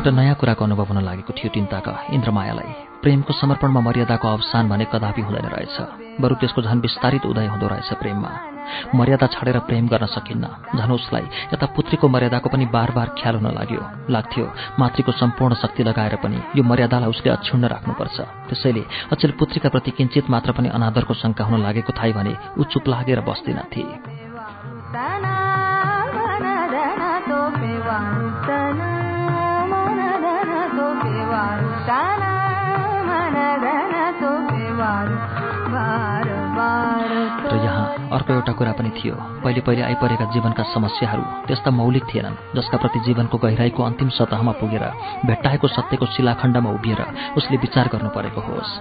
एउटा 0.07 0.15
नयाँ 0.15 0.35
कुराको 0.39 0.63
अनुभव 0.63 0.87
हुन 0.87 1.03
लागेको 1.03 1.33
थियो 1.35 1.51
तिनताका 1.51 2.15
इन्द्रमायालाई। 2.15 2.71
प्रेमको 3.03 3.33
समर्पणमा 3.43 3.79
मर्यादाको 3.83 4.27
अवसान 4.27 4.69
भने 4.71 4.85
कदापि 4.87 5.21
हुँदैन 5.27 5.47
रहेछ। 5.51 5.75
बरु 6.23 6.35
त्यसको 6.39 6.61
झन् 6.63 6.79
विस्तारित 6.79 7.25
उदय 7.27 7.47
हुँदो 7.51 7.67
रहेछ 7.67 7.91
प्रेममा। 7.99 8.31
मर्यादा 8.95 9.27
छाडेर 9.27 9.59
प्रेम 9.67 9.87
गर्न 9.91 10.05
सकिन्न। 10.07 10.47
झन् 10.79 10.95
उसलाई 10.95 11.27
यता 11.51 11.65
पुत्रीको 11.75 12.07
मर्यादाको 12.07 12.47
पनि 12.47 12.65
बार 12.71 12.91
बार 12.95 13.07
ख्याल 13.19 13.35
हुन 13.35 13.47
लाग्यो। 13.51 13.83
लाग्थ्यो 14.07 14.45
मातृको 14.79 15.11
सम्पूर्ण 15.11 15.53
शक्ति 15.59 15.83
लगाएर 15.83 16.15
पनि 16.23 16.39
यो 16.55 16.63
मर्यादालाई 16.63 17.09
उसले 17.11 17.29
अक्षुण्ण 17.35 17.67
राख्नुपर्छ। 17.67 18.17
त्यसैले 18.47 18.83
अचेल 19.11 19.31
पुत्रीका 19.35 19.69
प्रति 19.75 19.91
किञ्चित 19.91 20.29
मात्र 20.31 20.55
पनि 20.55 20.71
अनादरको 20.71 21.13
शङ्का 21.19 21.43
हुन 21.43 21.59
लागेको 21.67 21.91
थाहै 21.91 22.11
भने 22.15 22.33
ऊ 22.55 22.63
चुप 22.71 22.87
लागेर 22.87 23.19
बस्दिनथे 23.27 23.83
र 23.83 24.16
एउटा 38.37 38.53
कुरा 38.53 38.71
पनि 38.77 38.89
थियो। 38.97 39.15
पहिले 39.43 39.61
पहिले 39.61 39.81
आइपरेका 39.81 40.25
जीवनका 40.33 40.63
समस्याहरू 40.73 41.23
त्यस्ता 41.47 41.71
मौलिक 41.71 42.03
थिएनन् 42.09 42.39
जसका 42.55 42.77
प्रति 42.77 42.99
जीवनको 43.05 43.37
गहिराईको 43.37 43.83
अन्तिम 43.83 44.09
सतहमा 44.09 44.51
पुगेर 44.59 44.83
भेट्टाएको 45.25 45.67
सत्यको 45.67 46.05
शिलाखण्डमा 46.13 46.69
उभिएर 46.69 47.01
उसले 47.37 47.57
विचार 47.57 47.89
गर्नु 47.93 48.09
परेको 48.09 48.41
होस्। 48.41 48.71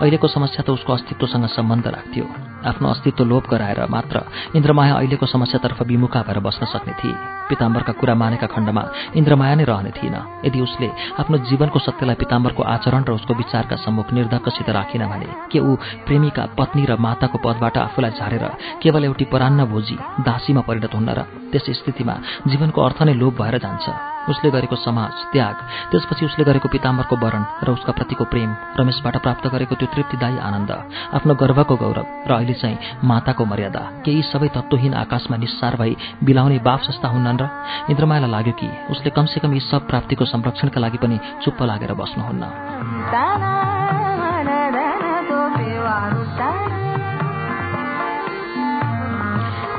अहिलेको 0.00 0.26
समस्या 0.28 0.62
त 0.62 0.70
उसको 0.70 0.92
अस्तित्वसँग 0.92 1.46
सम्बन्ध 1.56 1.86
राख्थ्यो। 1.88 2.49
आफ्नो 2.66 2.88
अस्तित्व 2.88 3.24
लोप 3.24 3.44
गराएर 3.50 3.86
मात्र 3.90 4.20
इन्द्रमाया 4.56 4.94
अहिलेको 4.94 5.26
समस्यातर्फ 5.26 5.82
विमुखा 5.82 6.20
भएर 6.22 6.38
बस्न 6.40 6.66
सक्ने 6.66 6.92
थिए। 7.00 7.14
पिताम्बरका 7.48 7.92
कुरा 7.92 8.14
मानेका 8.14 8.46
खण्डमा 8.46 8.82
इन्द्रमाया 9.16 9.54
नै 9.54 9.64
रहने 9.64 9.90
थिएन। 9.90 10.16
यदि 10.44 10.60
उसले 10.60 10.88
आफ्नो 11.20 11.38
जीवनको 11.48 11.78
सत्यलाई 11.78 12.16
पिताम्बरको 12.22 12.62
आचरण 12.62 13.02
र 13.08 13.12
उसको 13.12 13.34
विचारका 13.34 13.76
सम्मुख 13.76 14.12
निर्धक्कसित 14.12 14.68
राखेन 14.70 15.06
भने 15.06 15.28
के 15.52 15.58
ऊ 15.58 15.74
प्रेमीका 16.06 16.46
पत्नी 16.58 16.84
र 16.84 16.96
माताको 16.98 17.38
पदबाट 17.38 17.76
आफूलाई 17.78 18.10
झारेर 18.18 18.44
केवल 18.82 19.04
एउटी 19.04 19.24
परान्न 19.32 19.64
भोजी 19.66 19.96
दासीमा 20.20 20.60
परिणत 20.68 20.94
हुन्न 20.94 21.10
र 21.18 21.20
त्यस 21.52 21.66
स्थितिमा 21.80 22.14
जीवनको 22.46 22.78
अर्थ 22.82 23.02
नै 23.02 23.14
लोप 23.14 23.42
भएर 23.42 23.58
जान्छ? 23.58 24.09
उसले 24.28 24.50
गरेको 24.50 24.76
समाज 24.76 25.12
त्याग 25.32 25.56
त्यसपछि 25.90 26.24
उसले 26.24 26.44
गरेको 26.44 26.68
पिताम्बरको 26.68 27.16
वरण 27.16 27.42
र 27.64 27.70
उसका 27.70 27.92
प्रतिको 27.92 28.24
प्रेम 28.24 28.50
रमेशबाट 28.78 29.16
प्राप्त 29.16 29.46
गरेको 29.46 29.74
त्यो 29.74 29.88
तृप्तिदायी 29.94 30.38
आनन्द 30.38 30.70
आफ्नो 31.14 31.34
गर्वको 31.34 31.76
गौरव 31.76 32.06
र 32.28 32.32
अहिले 32.32 32.54
चाहिँ 32.54 32.78
माताको 33.04 33.44
मर्यादा 33.44 33.82
केही 34.04 34.22
सबै 34.22 34.48
तत्त्वहीन 34.48 34.94
आकाशमा 34.94 35.36
निस्सार 35.36 35.76
भई 35.76 35.96
बिलाउने 36.24 36.58
बाप 36.58 36.80
जस्ता 36.80 37.08
हुन्नन् 37.08 37.40
र? 37.40 37.44
इन्द्रमायालाई 37.90 38.30
लाग्यो 38.30 38.54
कि 38.60 38.68
उसले 38.90 39.10
कमसेकम 39.10 39.52
यी 39.54 39.60
सब 39.60 39.86
प्राप्तिको 39.88 40.24
संरक्षणका 40.24 40.80
लागि 40.80 40.98
पनि 40.98 41.16
चुप्प 41.44 41.62
लागेर 41.62 41.92
बस्नुहुन्न। 41.94 43.79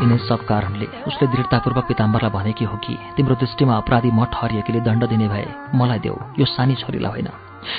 यिनै 0.01 0.17
सब 0.25 0.41
कारणले 0.49 0.87
उसले 1.07 1.25
दृढतापूर्वक 1.29 1.85
पिताम्बरलाई 1.87 2.31
भनेकी 2.33 2.65
हो 2.65 2.77
कि 2.81 2.93
तिम्रो 3.15 3.35
दृष्टिमा 3.37 3.73
अपराधी 3.77 4.09
म 4.09 4.25
ठहरिएकीले 4.33 4.81
दण्ड 4.81 5.03
दिने 5.13 5.27
भए 5.29 5.45
मलाई 5.77 5.99
देऊ 6.01 6.17
यो 6.39 6.45
सानी 6.47 6.75
छोरीलाई 6.81 7.11
होइन। 7.11 7.29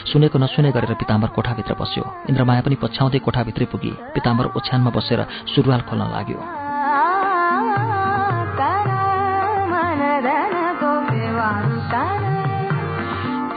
सुनेको 0.07 0.39
नसुने 0.39 0.71
गरेर 0.71 0.95
पिताम्बर 0.95 1.29
कोठाभित्र 1.35 1.75
बस्यो। 1.75 2.05
इन्द्रमाया 2.31 2.63
पनि 2.63 2.77
पछ्याउँदै 2.79 3.19
कोठाभित्रै 3.27 3.67
पुगी। 3.67 3.93
पिताम्बर 4.15 4.45
ओछ्यानमा 4.55 4.91
बसेर 4.95 5.21
सुरुवाल 5.51 5.81
खोल्न 5.91 6.03
लाग्यो। 6.15 6.39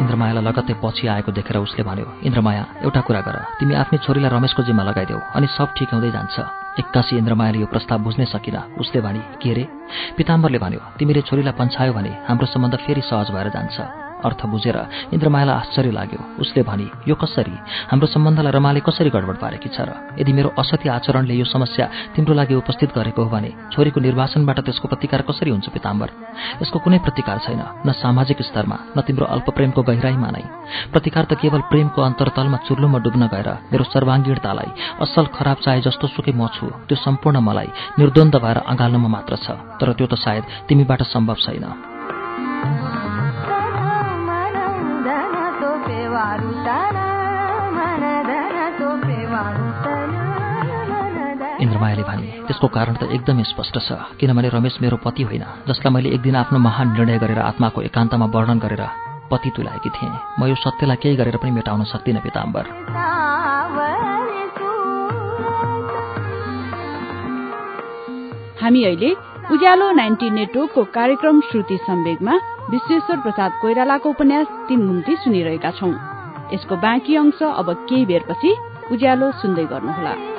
इन्द्रमायालाई 0.01 0.43
लगत्तै 0.43 0.73
पछि 0.81 1.07
आएको 1.07 1.31
देखेर 1.37 1.57
उसले 1.61 1.83
भन्यो 1.85 2.07
इन्द्रमाया 2.25 2.63
एउटा 2.81 3.01
कुरा 3.05 3.21
गर। 3.21 3.35
तिमी 3.61 3.73
आफ्नै 3.77 3.97
छोरीलाई 4.01 4.31
रमेशको 4.33 4.61
जिम्मा 4.65 4.83
लगाइदेऊ 4.89 5.19
अनि 5.37 5.47
सब 5.53 5.67
ठिक 5.77 5.93
हुँदै 5.93 6.11
जान्छ। 6.11 6.64
एक्कासी 6.79 7.17
इन्द्रमायाले 7.17 7.59
यो 7.59 7.67
प्रस्ताव 7.67 7.99
बुझ्नै 8.03 8.25
सकिन 8.25 8.55
उसले 8.79 9.01
भने 9.01 9.21
के 9.41 9.53
रे? 9.53 9.63
पिताम्बरले 10.17 10.59
भन्यो 10.59 10.81
तिमीले 10.99 11.21
छोरीलाई 11.27 11.55
पन्छायो 11.59 11.93
भने 11.93 12.11
हाम्रो 12.27 12.45
सम्बन्ध 12.45 12.75
फेरि 12.83 13.01
सहज 13.01 13.31
भएर 13.31 13.49
जान्छ। 13.55 14.04
अर्थ 14.23 14.45
बुझेर 14.45 14.77
इन्द्रमायालाई 15.13 15.55
आश्चर्य 15.55 15.91
लाग्यो। 15.91 16.19
उसले 16.39 16.61
भने 16.63 16.87
यो 17.07 17.15
कसरी? 17.15 17.55
हाम्रो 17.91 18.07
सम्बन्धलाई 18.07 18.51
रमाले 18.51 18.79
कसरी 18.87 19.09
गडबड 19.09 19.37
पारेकी 19.43 19.69
छ 19.69 19.79
र? 19.83 19.91
यदि 20.19 20.31
मेरो 20.33 20.49
असत्य 20.55 20.89
आचरणले 20.89 21.33
यो 21.35 21.45
समस्या 21.45 22.15
तिम्रो 22.15 22.33
लागि 22.33 22.53
उपस्थित 22.55 22.89
गरेको 22.95 23.23
हो 23.23 23.29
भने 23.29 23.51
छोरीको 23.73 23.99
निर्वाचनबाट 23.99 24.59
त्यसको 24.65 24.87
प्रतिकार 24.87 25.21
कसरी 25.27 25.51
हुन्छ 25.51 25.67
पिताम्बर? 25.75 26.09
यसको 26.61 26.77
कुनै 26.79 26.99
प्रतिकार 27.05 27.37
छैन 27.45 27.61
न 27.85 27.91
सामाजिक 27.91 28.41
स्तरमा 28.41 28.77
न 28.97 29.01
तिम्रो 29.03 29.25
अल्पप्रेमको 29.35 29.81
गहिराईमा 29.83 30.29
नै। 30.31 30.43
प्रतिकार 30.93 31.23
त 31.25 31.33
केवल 31.41 31.61
प्रेमको 31.71 32.01
अन्तर्तलमा 32.01 32.57
चुल्लुमा 32.67 32.99
डुब्न 33.05 33.23
गएर 33.33 33.49
मेरो 33.71 33.83
सर्वाङ्गीणतालाई 33.93 34.69
असल 35.03 35.25
खराब 35.35 35.57
चाहे 35.65 35.81
जस्तो 35.85 36.07
सुकै 36.15 36.33
म 36.33 36.47
छु 36.55 36.65
त्यो 36.87 36.97
सम्पूर्ण 36.97 37.37
मलाई 37.39 37.69
निर्द्वन्द 37.99 38.35
भएर 38.43 38.57
अँगाल्नुमा 38.71 39.09
मात्र 39.15 39.33
छ 39.43 39.47
तर 39.79 39.93
त्यो 39.97 40.07
त 40.07 40.15
सायद 40.15 40.43
तिमीबाट 40.67 41.01
सम्भव 41.13 41.37
छैन। 41.45 41.65
इन्द्रमायाले 51.61 52.03
भने 52.03 52.29
त्यसको 52.47 52.67
कारण 52.67 52.93
त 52.99 53.03
एकदमै 53.15 53.43
स्पष्ट 53.45 53.75
छ 53.87 53.91
किनभने 54.19 54.49
रमेश 54.49 54.77
मेरो 54.81 54.97
पति 54.99 55.23
होइन 55.23 55.45
जसलाई 55.67 55.93
मैले 55.93 56.09
एक 56.15 56.21
दिन 56.21 56.35
आफ्नो 56.35 56.59
महान 56.59 56.87
निर्णय 56.91 57.17
गरेर 57.17 57.39
आत्माको 57.41 57.81
एकान्तमा 57.81 58.25
वर्णन 58.35 58.59
गरेर 58.59 58.83
पति 59.31 59.49
तुलाएकी 59.55 59.89
थिएँ। 59.89 60.11
म 60.39 60.45
यो 60.45 60.55
सत्यलाई 60.55 60.97
केही 61.01 61.15
गरेर 61.15 61.37
पनि 61.37 61.51
मेटाउन 61.51 61.83
सक्दिनँ 61.85 62.21
पिताम्बर। 62.21 62.63
हामी 68.61 68.83
अहिले 68.83 69.09
उज्यालो 69.51 69.91
नाइन्टी 69.91 70.29
नेटवर्कको 70.29 70.83
कार्यक्रम 70.91 71.41
श्रुति 71.49 71.77
सम्वेगमा 71.87 72.35
विश्वेश्वर 72.69 73.17
प्रसाद 73.21 73.51
कोइरालाको 73.61 74.09
उपन्यास 74.09 74.47
तीन 74.67 74.87
घुम्ती 74.87 75.15
सुनिरहेका 75.15 75.71
छौं। 75.71 75.93
यसको 76.53 76.75
बाँकी 76.77 77.15
अंश 77.15 77.41
अब 77.43 77.73
केही 77.89 78.05
बेरपछि 78.05 78.55
उज्यालो 78.91 79.31
सुन्दै 79.41 79.65
गर्नुहोला। 79.65 80.34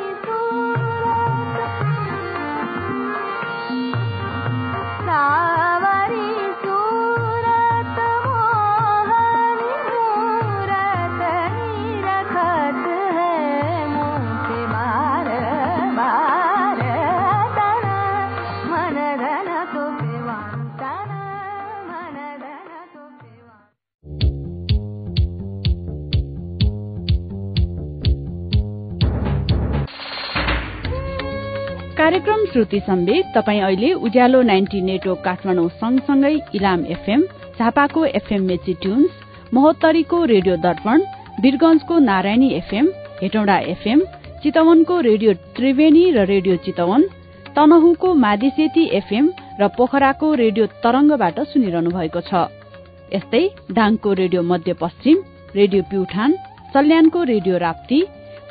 श्रुति 32.57 32.79
सम्वेक 32.81 33.25
तपाई 33.35 33.59
अहिले 33.61 33.93
उज्यालो 34.07 34.41
नाइन्टी 34.43 34.81
नेटवर्क 34.83 35.19
काठमाडौँ 35.25 35.69
सँगसँगै 35.81 36.31
इलाम 36.57 36.85
एफएम 36.95 37.23
झापाको 37.59 38.05
एफएम 38.21 38.43
मेची 38.49 38.73
ट्युन्स 38.83 39.19
महोत्तरीको 39.55 40.23
रेडियो 40.33 40.57
दर्पण 40.63 41.03
वीरगंजको 41.43 41.99
नारायणी 42.07 42.49
एफएम 42.55 42.89
हेटौँडा 43.21 43.59
एफएम 43.75 44.01
चितवनको 44.43 45.01
रेडियो 45.09 45.33
त्रिवेणी 45.57 46.05
र 46.17 46.25
रेडियो 46.33 46.57
चितवन 46.65 47.03
तनहुको 47.57 48.15
मादिसेती 48.25 48.89
एफएम 49.01 49.31
र 49.61 49.69
पोखराको 49.77 50.35
रेडियो 50.43 50.67
तरंगबाट 50.83 51.41
सुनिरहनु 51.53 51.91
भएको 51.99 52.21
छ। 52.31 52.49
यस्तै 53.13 53.45
दाङको 53.77 54.13
रेडियो 54.23 54.43
मध्यपश्चिम 54.53 55.25
रेडियो 55.55 55.83
प्युठान 55.93 56.41
सल्यानको 56.73 57.23
रेडियो 57.35 57.57
राप्ती 57.67 58.05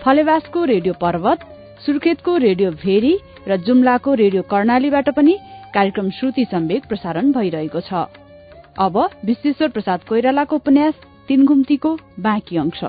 फलेवासको 0.03 0.65
रेडियो 0.73 0.93
पर्वत 1.01 1.53
सुर्खेतको 1.85 2.37
रेडियो 2.43 2.69
भेरी 2.83 3.17
र 3.47 3.57
जुम्लाको 3.57 4.13
रेडियो 4.13 4.41
कर्णालीबाट 4.41 5.09
पनि 5.09 5.37
कार्यक्रम 5.73 6.09
श्रुति 6.09 6.45
सम्वेक 6.51 6.85
प्रसारण 6.85 7.31
भइरहेको 7.31 7.79
छ। 7.79 8.05
अब 8.77 8.95
विश्वेश्वर 9.25 9.69
प्रसाद 9.69 9.99
कोइरालाको 10.09 10.55
उपन्यास 10.55 10.93
तीन 11.27 11.45
घुम्तीको 11.45 11.91
बाँकी 12.19 12.57
अंश। 12.57 12.81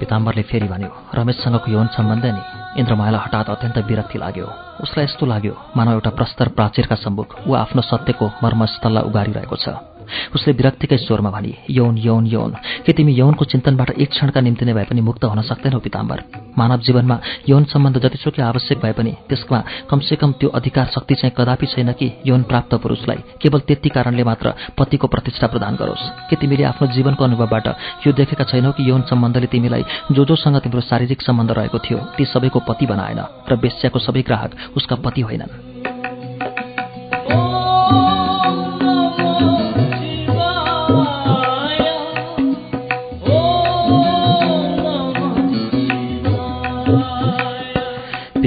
पिताम्बरले 0.00 0.42
फेरि 0.42 0.68
भन्यो 0.68 0.90
रमेशसँगको 1.14 1.70
यौन 1.72 1.86
सम्बन्ध 1.94 2.24
नि 2.26 2.42
इन्द्रमायालाई 2.80 3.20
हठात 3.24 3.50
अत्यन्त 3.50 3.78
विरक्ति 3.86 4.18
लाग्यो। 4.18 4.46
उसलाई 4.82 5.04
यस्तो 5.04 5.26
लाग्यो 5.26 5.54
मानव 5.76 5.92
एउटा 5.92 6.10
प्रस्तर 6.18 6.48
प्राचीरका 6.58 6.96
सम्मुख 6.96 7.28
ऊ 7.46 7.54
आफ्नो 7.54 7.82
सत्यको 7.82 8.26
मर्मस्थललाई 8.42 9.04
उगारिरहेको 9.04 9.56
छ। 9.56 9.89
उसले 10.34 10.52
विरक्तिकै 10.52 10.96
स्वरमा 10.96 11.30
भने 11.30 11.52
यौन 11.70 11.98
यौन 11.98 12.26
यौन। 12.26 12.50
के 12.86 12.92
तिमी 12.92 13.12
यौनको 13.12 13.44
चिन्तनबाट 13.44 13.90
एक 13.90 14.10
क्षणका 14.10 14.40
निम्ति 14.40 14.64
नै 14.64 14.72
भए 14.72 14.84
पनि 14.84 15.00
मुक्त 15.00 15.24
हुन 15.24 15.40
सक्दैनौ 15.42 15.78
पिताम्बर? 15.78 16.18
मानव 16.58 16.78
जीवनमा 16.80 17.16
यौन 17.48 17.64
सम्बन्ध 17.64 17.98
जतिसुकै 17.98 18.42
आवश्यक 18.42 18.78
भए 18.80 18.92
पनि 18.92 19.12
त्यसमा 19.28 19.58
कमसेकम 19.90 20.32
त्यो 20.32 20.48
अधिकार 20.48 20.86
शक्ति 20.94 21.14
चाहिँ 21.14 21.34
कदापि 21.38 21.66
छैन 21.66 21.92
कि 21.92 22.12
यौन 22.26 22.42
प्राप्त 22.42 22.74
पुरुषलाई। 22.74 23.20
केवल 23.42 23.60
त्यति 23.60 23.88
कारणले 23.88 24.24
मात्र 24.24 24.54
पतिको 24.78 25.06
प्रतिष्ठा 25.06 25.46
प्रदान 25.46 25.76
गरोस्। 25.76 26.04
के 26.30 26.36
तिमीले 26.36 26.64
आफ्नो 26.64 26.88
जीवनको 26.88 27.24
अनुभवबाट 27.24 27.66
यो 28.06 28.12
देखेका 28.12 28.44
छैनौ 28.44 28.72
कि 28.72 28.90
यौन 28.90 29.02
सम्बन्धले 29.02 29.46
तिमीलाई 29.46 29.84
जो 30.12 30.24
जोसँग 30.24 30.56
तिम्रो 30.60 30.80
शारीरिक 30.80 31.22
सम्बन्ध 31.22 31.50
रहेको 31.50 31.78
थियो? 31.78 31.98
ती 32.16 32.24
सबैको 32.24 32.60
पति 32.60 32.86
बनाएन 32.86 33.20
र 33.50 33.56
बेस्याको 33.56 33.98
सबै 33.98 34.22
ग्राहक 34.22 34.50
उसका 34.76 34.96
पति 34.96 35.20
होइनन्। 35.20 35.52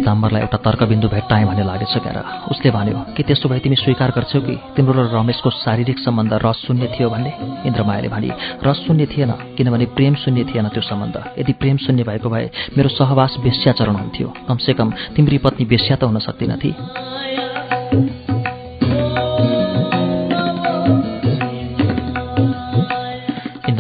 पिताम्बरलाई 0.04 0.42
एउटा 0.44 0.58
तर्कबिन्दु 0.68 1.08
भेट्टाएँ 1.08 1.46
भन्ने 1.48 1.64
लागेछ 1.64 1.96
क्यार 2.04 2.18
उसले 2.52 2.70
भन्यो 2.76 3.16
कि 3.16 3.24
त्यसो 3.24 3.48
भए 3.48 3.60
तिमी 3.64 3.76
स्वीकार 3.80 4.12
गर्छौ 4.12 4.40
कि? 4.44 4.56
तिम्रो 4.76 4.94
र 5.00 5.16
रमेशको 5.16 5.50
शारीरिक 5.64 6.00
सम्बन्ध 6.04 6.34
रस 6.44 6.60
शून्य 6.68 6.92
थियो 6.92 7.08
भन्ने? 7.10 7.32
इन्द्रमायाले 7.64 8.10
भने 8.12 8.30
रस 8.68 8.84
शून्य 8.84 9.06
थिएन 9.08 9.32
किनभने 9.56 9.86
प्रेम 9.96 10.14
शून्य 10.20 10.44
थिएन 10.44 10.68
त्यो 10.76 10.84
सम्बन्ध। 10.84 11.16
यदि 11.40 11.54
प्रेम 11.56 11.78
शून्य 11.88 12.04
भएको 12.04 12.30
भए 12.30 12.46
मेरो 12.76 12.90
सहवास 12.92 13.40
बेस्याचरण 13.44 13.96
हुन्थ्यो। 13.96 14.28
कमसेकम 14.48 14.92
तिम्री 15.16 15.38
पत्नी 15.40 15.66
बेस्या 15.72 15.96
त 15.96 16.04
हुन 16.04 16.20
सक्दिनथी 16.20 16.72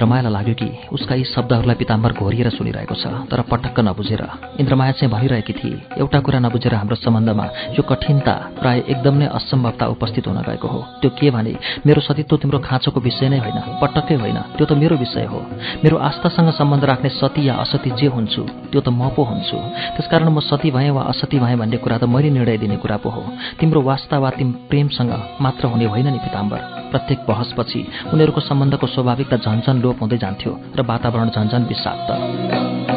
इन्द्रमायालाई 0.03 0.33
लाग्यो 0.33 0.55
कि 0.59 0.67
उसका 0.91 1.15
यी 1.15 1.23
शब्दहरूलाई 1.25 1.75
पिताम्बर 1.79 2.11
घोरिएर 2.19 2.49
सुनिरहेको 2.51 2.95
छ 2.99 3.07
तर 3.31 3.39
पटक्क 3.47 3.79
नबुझेर। 3.79 4.23
इन्द्रमाया 4.59 4.91
चाहिँ 4.99 5.07
भनिरहेकी 5.07 5.53
थिए 5.55 5.95
एउटा 5.95 6.19
कुरा 6.19 6.39
नबुझेर 6.43 6.75
हाम्रो 6.75 6.95
सम्बन्धमा 6.99 7.45
यो 7.71 7.81
कठिनता 7.81 8.33
प्राय 8.59 8.83
एकदम 8.83 9.15
नै 9.15 9.27
असम्भवता 9.31 9.85
उपस्थित 9.95 10.27
हुन 10.27 10.39
गएको 10.43 10.67
हो। 10.67 10.79
त्यो 10.99 11.09
के 11.15 11.31
भने 11.31 11.55
मेरो 11.87 12.01
सतीत्व 12.03 12.35
तिम्रो 12.35 12.59
खाँचोको 12.59 12.99
विषय 12.99 13.29
नै 13.31 13.39
होइन 13.39 13.79
पटक्कै 13.79 14.15
होइन 14.19 14.39
त्यो 14.59 14.65
त 14.67 14.71
मेरो 14.75 14.95
विषय 14.99 15.23
हो। 15.31 15.39
मेरो 15.83 15.95
आस्थासँग 16.03 16.51
सम्बन्ध 16.51 16.83
राख्ने 16.83 17.09
सती 17.15 17.47
या 17.47 17.55
असती 17.63 17.95
जे 17.95 18.07
हुन्छु 18.11 18.43
त्यो 18.75 18.81
त 18.83 18.91
म 18.91 19.07
पो 19.15 19.23
हुन्छु। 19.23 19.57
त्यसकारण 19.95 20.27
म 20.27 20.43
सती 20.43 20.67
भएँ 20.75 20.91
वा 20.91 21.07
असती 21.15 21.39
भएँ 21.39 21.55
भन्ने 21.55 21.79
कुरा 21.79 22.03
त 22.03 22.11
मैले 22.11 22.29
निर्णय 22.35 22.57
दिने 22.59 22.75
कुरा 22.75 22.97
पो 22.99 23.07
हो। 23.07 23.23
तिम्रो 23.55 23.79
वास्ता 23.81 24.19
वा 24.19 24.29
तिम 24.35 24.51
प्रेमसँग 24.67 25.11
मात्र 25.39 25.63
हुने 25.71 25.87
होइन 25.87 26.07
नि 26.11 26.19
पिताम्बर। 26.19 26.91
प्रत्येक 26.91 27.19
बहसपछि 27.25 27.81
उनीहरूको 28.13 28.41
सम्बन्धको 28.43 28.87
स्वाभाविकता 28.87 29.37
झन्झन 29.39 29.81
लोप 29.93 30.01
हुँदै 30.01 30.17
जान्थ्यो 30.17 30.51
र 30.75 30.81
वातावरण 30.89 31.29
झन्झन 31.29 31.63
विषाक्त। 31.69 32.92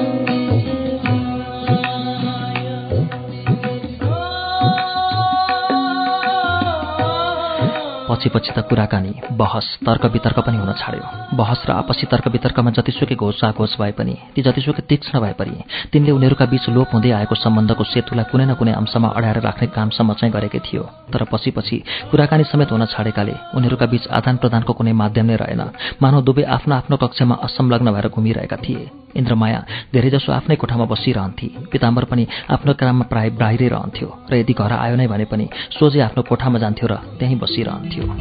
पछि 8.17 8.29
पछि 8.29 8.53
त 8.57 8.65
कुराकानी 8.69 9.13
बहस 9.33 9.67
तर्क 9.85 10.05
वितर्क 10.09 10.39
पनि 10.41 10.57
हुन 10.57 10.73
छाड्यो। 10.73 11.37
बहस 11.37 11.65
र 11.69 11.71
आपसी 11.73 12.07
तर्क 12.09 12.29
वितर्कमा 12.29 12.71
जतिसुकै 12.71 13.15
घोषाघोष 13.15 13.77
भए 13.77 13.93
पनि 13.93 14.15
ती 14.35 14.43
जतिसुकै 14.43 14.83
तीक्ष्ण 14.89 15.21
भए 15.21 15.33
पनि 15.37 15.57
तिनले 15.93 16.13
उनीहरूका 16.17 16.47
बीच 16.49 16.69
लोप 16.73 16.89
हुँदै 16.95 17.11
आएको 17.13 17.35
सम्बन्धको 17.37 17.85
सेतुलाई 17.85 18.25
कुनै 18.33 18.45
न 18.47 18.55
कुनै 18.57 18.73
अंशमा 18.73 19.09
अडाएर 19.13 19.41
राख्ने 19.45 19.67
कामसम्म 19.69 20.13
चाहिँ 20.17 20.33
गरेकै 20.33 20.61
थियो। 20.65 20.83
तर 21.13 21.25
पछि 21.29 21.51
पछि 21.53 21.77
कुराकानी 22.11 22.45
समेत 22.49 22.73
हुन 22.73 22.85
छाडेकाले 22.89 23.35
उनीहरूका 23.53 23.87
बीच 23.93 24.09
आदान 24.09 24.37
प्रदानको 24.41 24.73
कुनै 24.73 24.93
माध्यम 24.97 25.27
नै 25.27 25.37
रहेन। 25.37 25.63
मानव 26.01 26.25
दुवै 26.25 26.45
आफ्नो 26.57 26.75
आफ्नो 26.75 26.97
कक्षमा 26.97 27.35
असंलग्न 27.45 27.93
भएर 27.93 28.09
घुमिरहेका 28.09 28.57
थिए। 28.65 28.85
इन्द्रमाया 29.17 29.61
धेरैजसो 29.93 30.33
आफ्नै 30.33 30.57
कोठामा 30.57 30.85
बसिरहन्थे। 30.93 31.47
पिताम्बर 31.73 32.05
पनि 32.05 32.27
आफ्नो 32.53 32.73
काममा 32.81 33.05
प्राय 33.13 33.31
बाहिरै 33.41 33.69
रहन्थ्यो 33.69 34.09
र 34.31 34.33
यदि 34.37 34.53
घर 34.53 34.73
आयो 34.77 34.97
नै 34.97 35.07
भने 35.09 35.25
पनि 35.25 35.47
सोझै 35.73 36.01
आफ्नो 36.01 36.23
कोठामा 36.29 36.59
जान्थ्यो 36.59 36.87
र 36.89 36.95
त्यहीँ 37.19 37.39
बसिरहन्थ्यो। 37.41 38.06
रमा 38.07 38.15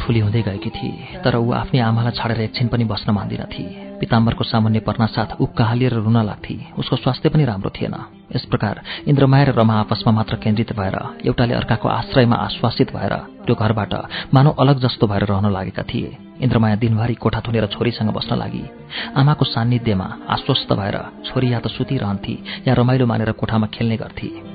ठुली 0.00 0.20
हुँदै 0.20 0.42
गएकी 0.42 0.70
थिए 0.70 1.20
तर 1.24 1.36
ऊ 1.36 1.52
आफ्नै 1.52 1.80
आमालाई 1.80 2.12
छाडेर 2.12 2.40
एकछिन 2.40 2.68
पनि 2.68 2.84
बस्न 2.84 3.10
मान्दिनथे 3.10 3.83
पिताम्बरको 4.00 4.44
सामान्य 4.44 4.80
पर्नासाथ 4.80 5.40
उक्का 5.40 5.64
हालिएर 5.64 5.94
रुन 6.04 6.16
लाग्थे 6.26 6.54
उसको 6.78 6.96
स्वास्थ्य 6.96 7.28
पनि 7.28 7.44
राम्रो 7.44 7.70
थिएन। 7.70 7.94
यस 8.36 8.44
प्रकार 8.50 8.80
इन्द्रमाया 9.08 9.44
र 9.44 9.52
रमा 9.54 9.74
आपसमा 9.80 10.12
मात्र 10.12 10.36
केन्द्रित 10.36 10.72
भएर 10.76 10.96
एउटाले 11.26 11.54
अर्काको 11.54 11.88
आश्रयमा 11.88 12.36
आश्वासित 12.36 12.92
भएर 12.96 13.14
त्यो 13.46 13.54
घरबाट 13.54 13.94
मानव 14.34 14.50
अलग 14.60 14.78
जस्तो 14.80 15.06
भएर 15.06 15.24
रहन 15.24 15.52
लागेका 15.52 15.82
थिए। 15.82 16.16
इन्द्रमाया 16.40 16.76
दिनभरि 16.76 17.14
कोठा 17.14 17.40
थुनेर 17.46 17.66
छोरीसँग 17.66 18.10
बस्न 18.10 18.36
लागि 18.36 18.64
आमाको 19.16 19.44
सान्निध्यमा 19.44 20.08
आश्वस्त 20.28 20.72
भएर 20.72 20.96
छोरी 21.26 21.52
या 21.52 21.60
त 21.60 21.66
सुतिरहन्थे 21.68 22.34
या 22.68 22.74
रमाइलो 22.74 23.06
मानेर 23.06 23.32
कोठामा 23.32 23.66
खेल्ने 23.66 23.96
गर्थे। 23.96 24.53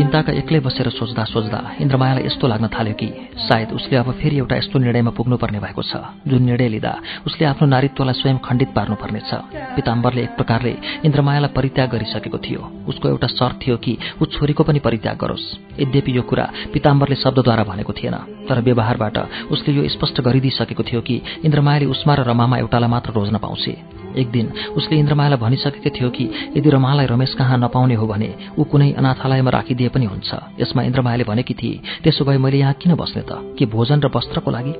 तिनताका 0.00 0.32
एक्लै 0.32 0.60
बसेर 0.64 0.88
सोच्दा 0.96 1.24
सोच्दा 1.28 1.58
इन्द्रमायालाई 1.76 2.24
यस्तो 2.24 2.46
लाग्न 2.48 2.66
थाल्यो 2.72 2.94
कि 2.96 3.08
सायद 3.36 3.68
उसले 3.76 3.96
अब 4.00 4.08
फेरि 4.16 4.36
एउटा 4.40 4.56
यस्तो 4.56 4.76
निर्णयमा 4.80 5.12
पुग्नुपर्ने 5.12 5.60
भएको 5.60 5.82
छ। 5.84 5.92
जुन 6.24 6.40
निर्णय 6.48 6.68
लिँदा 6.72 6.92
उसले 7.28 7.44
आफ्नो 7.44 7.66
नारीत्वलाई 7.68 8.16
स्वयं 8.16 8.38
खण्डित 8.40 8.70
पार्नुपर्नेछ। 8.72 9.30
पिताम्बरले 9.76 10.22
एक 10.24 10.32
प्रकारले 10.40 10.72
इन्द्रमायालाई 11.04 11.52
परित्याग 11.52 11.88
गरिसकेको 11.92 12.38
थियो। 12.40 12.60
उसको 12.88 13.06
एउटा 13.12 13.28
शर्त 13.28 13.60
थियो 13.60 13.76
कि 13.76 13.92
ऊ 14.16 14.24
छोरीको 14.24 14.62
पनि 14.64 14.80
परित्याग 14.80 15.16
गरोस्। 15.20 15.46
यद्यपि 15.84 16.16
यो 16.16 16.22
कुरा 16.24 16.46
पिताम्बरले 16.72 17.16
शब्दद्वारा 17.20 17.64
भनेको 17.68 17.92
थिएन 17.92 18.16
तर 18.48 18.56
व्यवहारबाट 18.64 19.16
उसले 19.52 19.70
यो 19.76 19.88
स्पष्ट 20.00 20.16
गरिदिइसकेको 20.24 20.82
थियो 20.82 21.00
कि 21.04 21.16
इन्द्रमायाले 21.44 21.86
उसमा 21.92 22.14
र 22.14 22.20
रमामा 22.24 22.56
एउटालाई 22.64 22.88
मात्र 22.88 23.12
रोज्न 23.12 23.36
पाउँछे। 23.36 24.00
एक 24.10 24.30
दिन 24.30 24.46
उसले 24.74 24.98
इन्द्रमायालाई 24.98 25.38
भनिसकेको 25.38 25.90
थियो 25.94 26.08
कि 26.10 26.24
यदि 26.56 26.70
रमालाई 26.70 27.06
रमेश 27.06 27.34
कहाँ 27.38 27.58
नपाउने 27.58 27.94
हो 27.94 28.06
भने 28.10 28.30
ऊ 28.58 28.64
कुनै 28.66 28.90
अनाथालयमा 28.98 29.50
राखिदिए 29.50 29.88
पनि 29.90 30.06
हुन्छ। 30.06 30.30
यसमा 30.60 30.82
इन्द्रमायाले 30.82 31.24
भनेकी 31.24 31.54
थिए 31.54 31.80
त्यसो 32.02 32.24
भए 32.24 32.38
मैले 32.38 32.58
यहाँ 32.58 32.74
किन 32.80 32.94
बस्ने 32.94 33.22
त? 33.22 33.58
के 33.58 33.66
भोजन 33.66 34.00
र 34.00 34.06
वस्त्रको 34.08 34.50
लागि? 34.50 34.74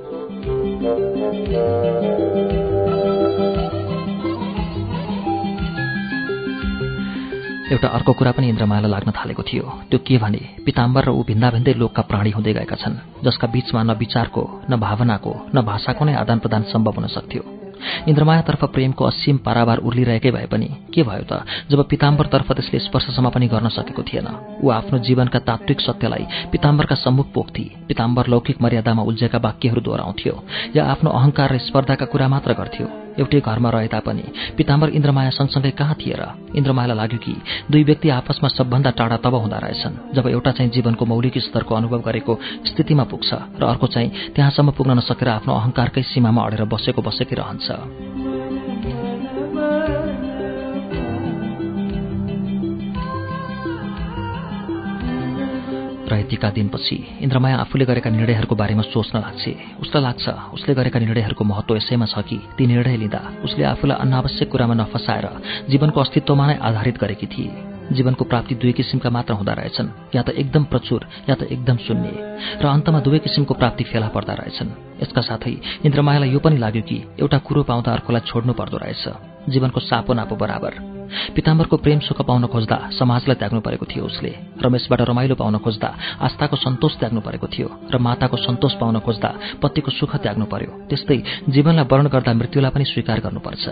एउटा 7.70 7.88
अर्को 7.88 8.12
कुरा 8.12 8.32
पनि 8.32 8.48
इन्द्रमायालाई 8.48 8.90
लाग्न 8.90 9.10
थालेको 9.14 9.42
थियो। 9.42 9.64
त्यो 9.90 9.98
के 10.02 10.18
भने 10.18 10.42
पिताम्बर 10.66 11.04
र 11.04 11.10
ऊ 11.14 11.22
भिन्दा 11.22 11.50
भिन्दै 11.54 11.74
लोकका 11.78 12.02
प्राणी 12.02 12.30
हुँदै 12.34 12.52
गएका 12.58 12.76
छन् 12.82 13.22
जसका 13.22 13.46
बीचमा 13.46 13.82
न 13.82 13.90
विचारको 13.94 14.42
न 14.70 14.76
भावनाको 14.76 15.32
न 15.54 15.62
भाषाको 15.62 16.04
नै 16.04 16.14
आदान 16.18 16.38
प्रदान 16.38 16.62
सम्भव 16.72 16.94
हुन 16.98 17.06
सक्थ्यो। 17.06 17.59
इन्द्रमायातर्फ 18.08 18.64
प्रेमको 18.64 19.04
असीम 19.04 19.36
पारावार 19.36 19.78
उर्लिरहेकै 19.78 20.30
भए 20.30 20.46
पनि 20.46 20.68
के 20.94 21.02
भयो 21.02 21.24
त? 21.30 21.44
जब 21.70 21.80
पिताम्बरतर्फ 21.88 22.52
त्यसले 22.52 22.78
स्पर्शसम्म 22.78 23.28
पनि 23.30 23.46
गर्न 23.48 23.68
सकेको 23.68 24.02
थिएन। 24.02 24.28
ऊ 24.62 24.70
आफ्नो 24.70 24.98
जीवनका 24.98 25.38
तात्विक 25.38 25.80
सत्यलाई 25.80 26.24
पिताम्बरका 26.52 26.94
सम्मुख 26.94 27.26
पोख्थी 27.34 27.66
पिताम्बर 27.88 28.26
लौकिक 28.26 28.62
मर्यादामा 28.62 29.02
उल्झेका 29.02 29.38
वाक्यहरू 29.38 29.80
दोहोऱ्याउँथ्यो 29.80 30.34
या 30.76 30.84
आफ्नो 30.84 31.10
अहंकार 31.10 31.48
र 31.52 31.58
स्पर्धाका 31.58 32.06
कुरा 32.06 32.28
मात्र 32.28 32.52
गर्थ्यो। 32.52 32.86
एउटै 33.20 33.40
घरमा 33.40 33.70
रहे 33.70 33.88
तापनि 33.88 34.24
पिताम्बर 34.56 34.88
इन्द्रमाया 34.90 35.30
सँगसँगै 35.30 35.70
कहाँ 35.70 35.94
थिए 35.94 36.14
र? 36.14 36.22
इन्द्रमायालाई 36.56 36.96
लाग्यो 36.96 37.18
कि 37.18 37.34
दुई 37.70 37.82
व्यक्ति 37.84 38.08
आपसमा 38.10 38.48
सबभन्दा 38.48 38.90
टाढा 38.90 39.16
तब 39.24 39.34
हुँदा 39.34 39.58
रहेछन् 39.58 40.14
जब 40.14 40.26
एउटा 40.28 40.50
चाहिँ 40.50 40.70
जीवनको 40.70 41.04
मौलिक 41.06 41.38
स्तरको 41.38 41.74
अनुभव 41.74 42.00
गरेको 42.00 42.38
स्थितिमा 42.66 43.04
पुग्छ 43.04 43.30
र 43.60 43.62
अर्को 43.64 43.86
चाहिँ 43.86 44.08
त्यहाँसम्म 44.34 44.70
पुग्न 44.70 44.98
नसकेर 44.98 45.28
आफ्नो 45.28 45.52
अहंकारकै 45.54 46.02
सीमामा 46.02 46.40
अडेर 46.42 46.64
बसेको 46.64 47.02
बसेकै 47.02 47.36
रहन्छ। 47.36 48.09
र 56.10 56.18
यतिका 56.18 56.50
दिनपछि 56.50 56.96
इन्द्रमाया 57.22 57.56
आफूले 57.62 57.84
गरेका 57.84 58.10
निर्णयहरूको 58.10 58.54
बारेमा 58.54 58.82
सोच्न 58.82 59.18
लाग्छे। 59.18 59.52
उसलाई 59.80 60.02
लाग्छ 60.02 60.26
उसले 60.52 60.74
गरेका 60.74 60.98
निर्णयहरूको 60.98 61.44
महत्व 61.44 61.76
यसैमा 61.76 62.06
छ 62.06 62.26
कि 62.26 62.38
ती 62.58 62.66
निर्णय 62.66 62.96
लिँदा 62.96 63.20
उसले 63.46 63.64
आफूलाई 63.64 63.96
अनावश्यक 63.96 64.48
कुरामा 64.50 64.74
नफसाएर 64.74 65.26
जीवनको 65.70 66.00
अस्तित्वमा 66.00 66.46
नै 66.46 66.56
आधारित 66.58 66.96
गरेकी 66.98 67.26
थिए। 67.26 67.50
जीवनको 67.90 68.24
प्राप्ति 68.24 68.54
दुई 68.54 68.72
किसिमका 68.72 69.10
मात्र 69.10 69.34
हुँदो 69.34 69.52
रहेछन् 69.52 69.88
या 70.14 70.22
त 70.22 70.30
एकदम 70.30 70.64
प्रचुर 70.70 71.00
या 71.30 71.34
त 71.34 71.42
एकदम 71.50 71.76
शून्य 71.86 72.10
र 72.62 72.66
अन्तमा 72.66 73.00
दुवै 73.00 73.18
किसिमको 73.18 73.54
प्राप्ति 73.54 73.84
फेला 73.84 74.08
पर्दा 74.14 74.34
रहेछन्। 74.34 74.70
यसका 75.02 75.22
साथै 75.22 75.54
इन्द्रमायालाई 75.86 76.30
यो 76.30 76.38
पनि 76.38 76.56
लाग्यो 76.58 76.82
कि 76.82 76.98
एउटा 77.18 77.38
कुरो 77.38 77.62
पाउँदा 77.66 77.90
अर्कोलाई 77.92 78.22
छोड्नु 78.30 78.52
पर्दो 78.54 78.76
रहेछ। 78.78 79.04
जीवनको 79.50 79.80
सापो 79.80 80.12
नापो 80.14 80.36
बराबर। 80.36 80.99
पिताम्बरको 81.34 81.76
प्रेम 81.76 81.98
सुख 82.00 82.18
पाउन 82.22 82.46
खोज्दा 82.46 82.76
समाजलाई 82.98 83.36
त्याग्नु 83.40 83.60
परेको 83.60 83.86
थियो 83.86 84.04
उसले। 84.04 84.32
रमेशबाट 84.62 85.00
रमाइलो 85.10 85.34
पाउन 85.34 85.58
खोज्दा 85.58 85.88
आस्थाको 86.20 86.56
सन्तोष 86.56 86.92
त्याग्नु 87.00 87.20
परेको 87.20 87.46
थियो 87.46 87.68
र 87.92 87.98
माताको 87.98 88.36
सन्तोष 88.36 88.74
पाउन 88.80 88.98
खोज्दा 89.00 89.30
पतिको 89.62 89.90
सुख 89.90 90.16
त्याग्नु 90.16 90.46
पर्यो। 90.46 90.70
त्यस्तै 90.88 91.18
जीवनलाई 91.48 91.86
वर्ण 91.90 92.06
गर्दा 92.08 92.32
मृत्युलाई 92.34 92.70
पनि 92.70 92.84
स्वीकार 92.84 93.18
गर्नुपर्छ। 93.20 93.64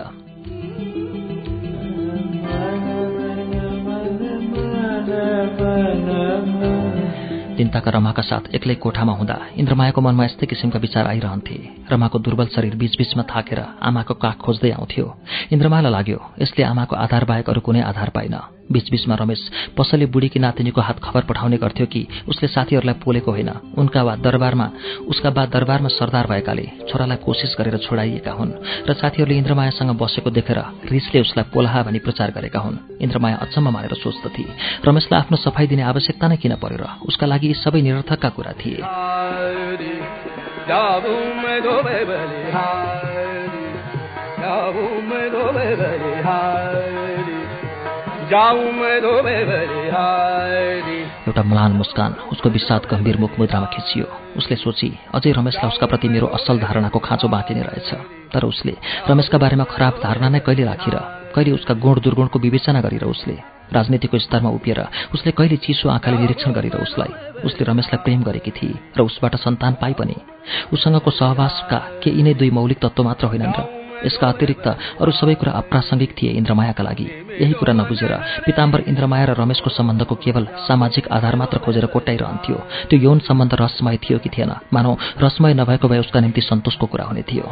तिनताका 7.59 7.90
रमाका 7.90 8.23
साथ 8.23 8.55
एक्लै 8.55 8.75
कोठामा 8.79 9.12
हुँदा 9.18 9.37
इन्द्रमायाको 9.59 10.01
मनमा 10.01 10.25
यस्तै 10.25 10.47
किसिमका 10.47 10.79
विचार 10.79 11.07
आइरहन्थे। 11.07 11.57
रमाको 11.90 12.18
दुर्बल 12.18 12.47
शरीर 12.55 12.75
बीचबीचमा 12.79 13.23
थाकेर 13.27 13.61
आमाको 13.83 14.14
काख 14.14 14.37
खोज्दै 14.38 14.71
आउँथ्यो। 14.79 15.07
इन्द्रमायालाई 15.53 15.92
लाग्यो 15.92 16.18
यसले 16.42 16.62
आमाको 16.64 16.94
आधार 16.97 17.25
बाहेक 17.27 17.51
अरू 17.51 17.61
कुनै 17.66 17.83
आधार 17.83 18.11
पाइन। 18.14 18.58
बीचबीचमा 18.72 19.14
रमेश 19.14 19.40
पसले 19.76 20.07
बुढीकी 20.07 20.38
नातिनीको 20.38 20.81
हात 20.81 20.98
खबर 21.00 21.22
पठाउने 21.24 21.57
गर्थ्यो 21.57 21.87
कि 21.87 22.07
उसले 22.28 22.48
साथीहरूलाई 22.48 22.94
पोलेको 23.00 23.31
होइन 23.31 23.50
उनका 23.76 24.02
वा 24.02 24.14
दरबारमा 24.18 24.66
उसका 25.07 25.31
बा 25.31 25.44
दरबारमा 25.48 25.88
सरदार 25.88 26.26
भएकाले 26.26 26.66
छोरालाई 26.88 27.16
कोसिस 27.24 27.57
गरेर 27.59 27.76
छोडाइएका 27.78 28.33
हुन् 28.33 28.52
र 28.85 28.92
साथीहरूले 28.94 29.37
इन्द्रमायासँग 29.38 29.90
बसेको 29.96 30.31
देखेर 30.31 30.59
रिसले 30.87 31.20
उसलाई 31.20 31.44
पोलाहा 31.48 31.83
भनी 31.83 31.98
प्रचार 32.00 32.31
गरेका 32.31 32.61
हुन् 32.61 32.76
इन्द्रमाया 33.00 33.37
अचम्म 33.44 33.68
मानेर 33.70 33.94
सोच्दथे 33.96 34.44
रमेशलाई 34.85 35.20
आफ्नो 35.20 35.37
सफाई 35.38 35.66
दिने 35.66 35.83
आवश्यकता 35.88 36.28
नै 36.28 36.37
किन 36.37 36.54
पर्यो 36.57 36.78
र 36.78 36.87
उसका 37.09 37.26
लागि 37.26 37.48
यी 37.48 37.54
सबै 37.57 37.81
निरर्थकका 37.81 38.28
कुरा 38.28 38.52
थिए 38.61 38.83
एउटा 51.29 51.43
म्लान 51.43 51.73
मुस्कान 51.73 52.12
उसको 52.33 52.49
विषाद 52.51 52.83
गम्भीर 52.91 53.17
मुख 53.17 53.33
मुद्रामा 53.38 53.67
खिचियो। 53.67 54.07
उसले 54.37 54.57
सोची 54.57 54.88
अझै 55.14 55.33
रमेशलाई 55.33 55.69
उसका 55.69 55.87
प्रति 55.87 56.09
मेरो 56.09 56.27
असल 56.37 56.57
धारणाको 56.61 56.99
खाँचो 56.99 57.29
बाँकी 57.29 57.53
नै 57.55 57.62
रहेछ। 57.62 57.91
तर 58.33 58.43
उसले 58.45 58.75
रमेशका 59.09 59.38
बारेमा 59.38 59.64
खराब 59.64 59.95
धारणा 60.05 60.29
नै 60.29 60.41
कहिले 60.45 60.64
राखेर 60.64 60.97
कहिले 61.35 61.51
उसका 61.53 61.75
गुण 61.75 61.97
दुर्गुणको 62.05 62.38
विवेचना 62.38 62.81
गरेर 62.81 63.05
उसले 63.05 63.37
राजनीतिको 63.73 64.19
स्तरमा 64.19 64.51
उभिएर 64.51 64.81
उसले 65.14 65.31
कहिले 65.33 65.57
चिसो 65.64 65.88
आँखाले 65.88 66.17
निरीक्षण 66.19 66.53
गरेर 66.53 66.77
उसलाई 66.77 67.12
उसले 67.49 67.62
रमेशलाई 67.64 68.01
प्रेम 68.05 68.21
गरेकी 68.29 68.53
थिए 68.53 68.77
र 68.97 69.01
उसबाट 69.09 69.35
सन्तान 69.41 69.73
पाइ 69.81 69.93
पनि 70.01 70.17
उसँगको 70.73 71.11
सहवासका 71.11 71.79
के 72.05 72.11
यिनै 72.11 72.35
दुई 72.35 72.51
मौलिक 72.51 72.79
तत्त्व 72.85 73.03
मात्र 73.05 73.27
होइनन् 73.27 73.57
र 73.57 73.88
यसका 74.05 74.29
अतिरिक्त 74.29 74.67
अरू 75.01 75.13
सबै 75.13 75.35
कुरा 75.35 75.53
अप्रासङ्गिक 75.53 76.15
थिए 76.23 76.31
इन्द्रमायाका 76.31 76.83
लागि। 76.85 77.07
यही 77.41 77.53
कुरा 77.53 77.73
नबुझेर 77.73 78.13
पिताम्बर 78.47 78.81
इन्द्रमाया 78.81 79.25
र 79.25 79.31
रमेशको 79.31 79.71
सम्बन्धको 79.71 80.15
केवल 80.15 80.49
सामाजिक 80.69 81.09
आधार 81.09 81.37
मात्र 81.37 81.59
खोजेर 81.59 81.87
कोट्याइरहन्थ्यो। 81.87 82.57
त्यो 82.91 82.99
यौन 82.99 83.19
सम्बन्ध 83.19 83.55
रसमय 83.55 83.97
थियो 83.97 84.19
कि 84.19 84.29
थिएन। 84.29 84.53
मानौ 84.73 84.97
रसमय 85.23 85.55
नभएको 85.55 85.89
भए 85.89 85.99
उसका 85.99 86.21
निम्ति 86.21 86.41
सन्तोषको 86.41 86.87
कुरा 86.87 87.05
हुने 87.05 87.23
थियो। 87.23 87.45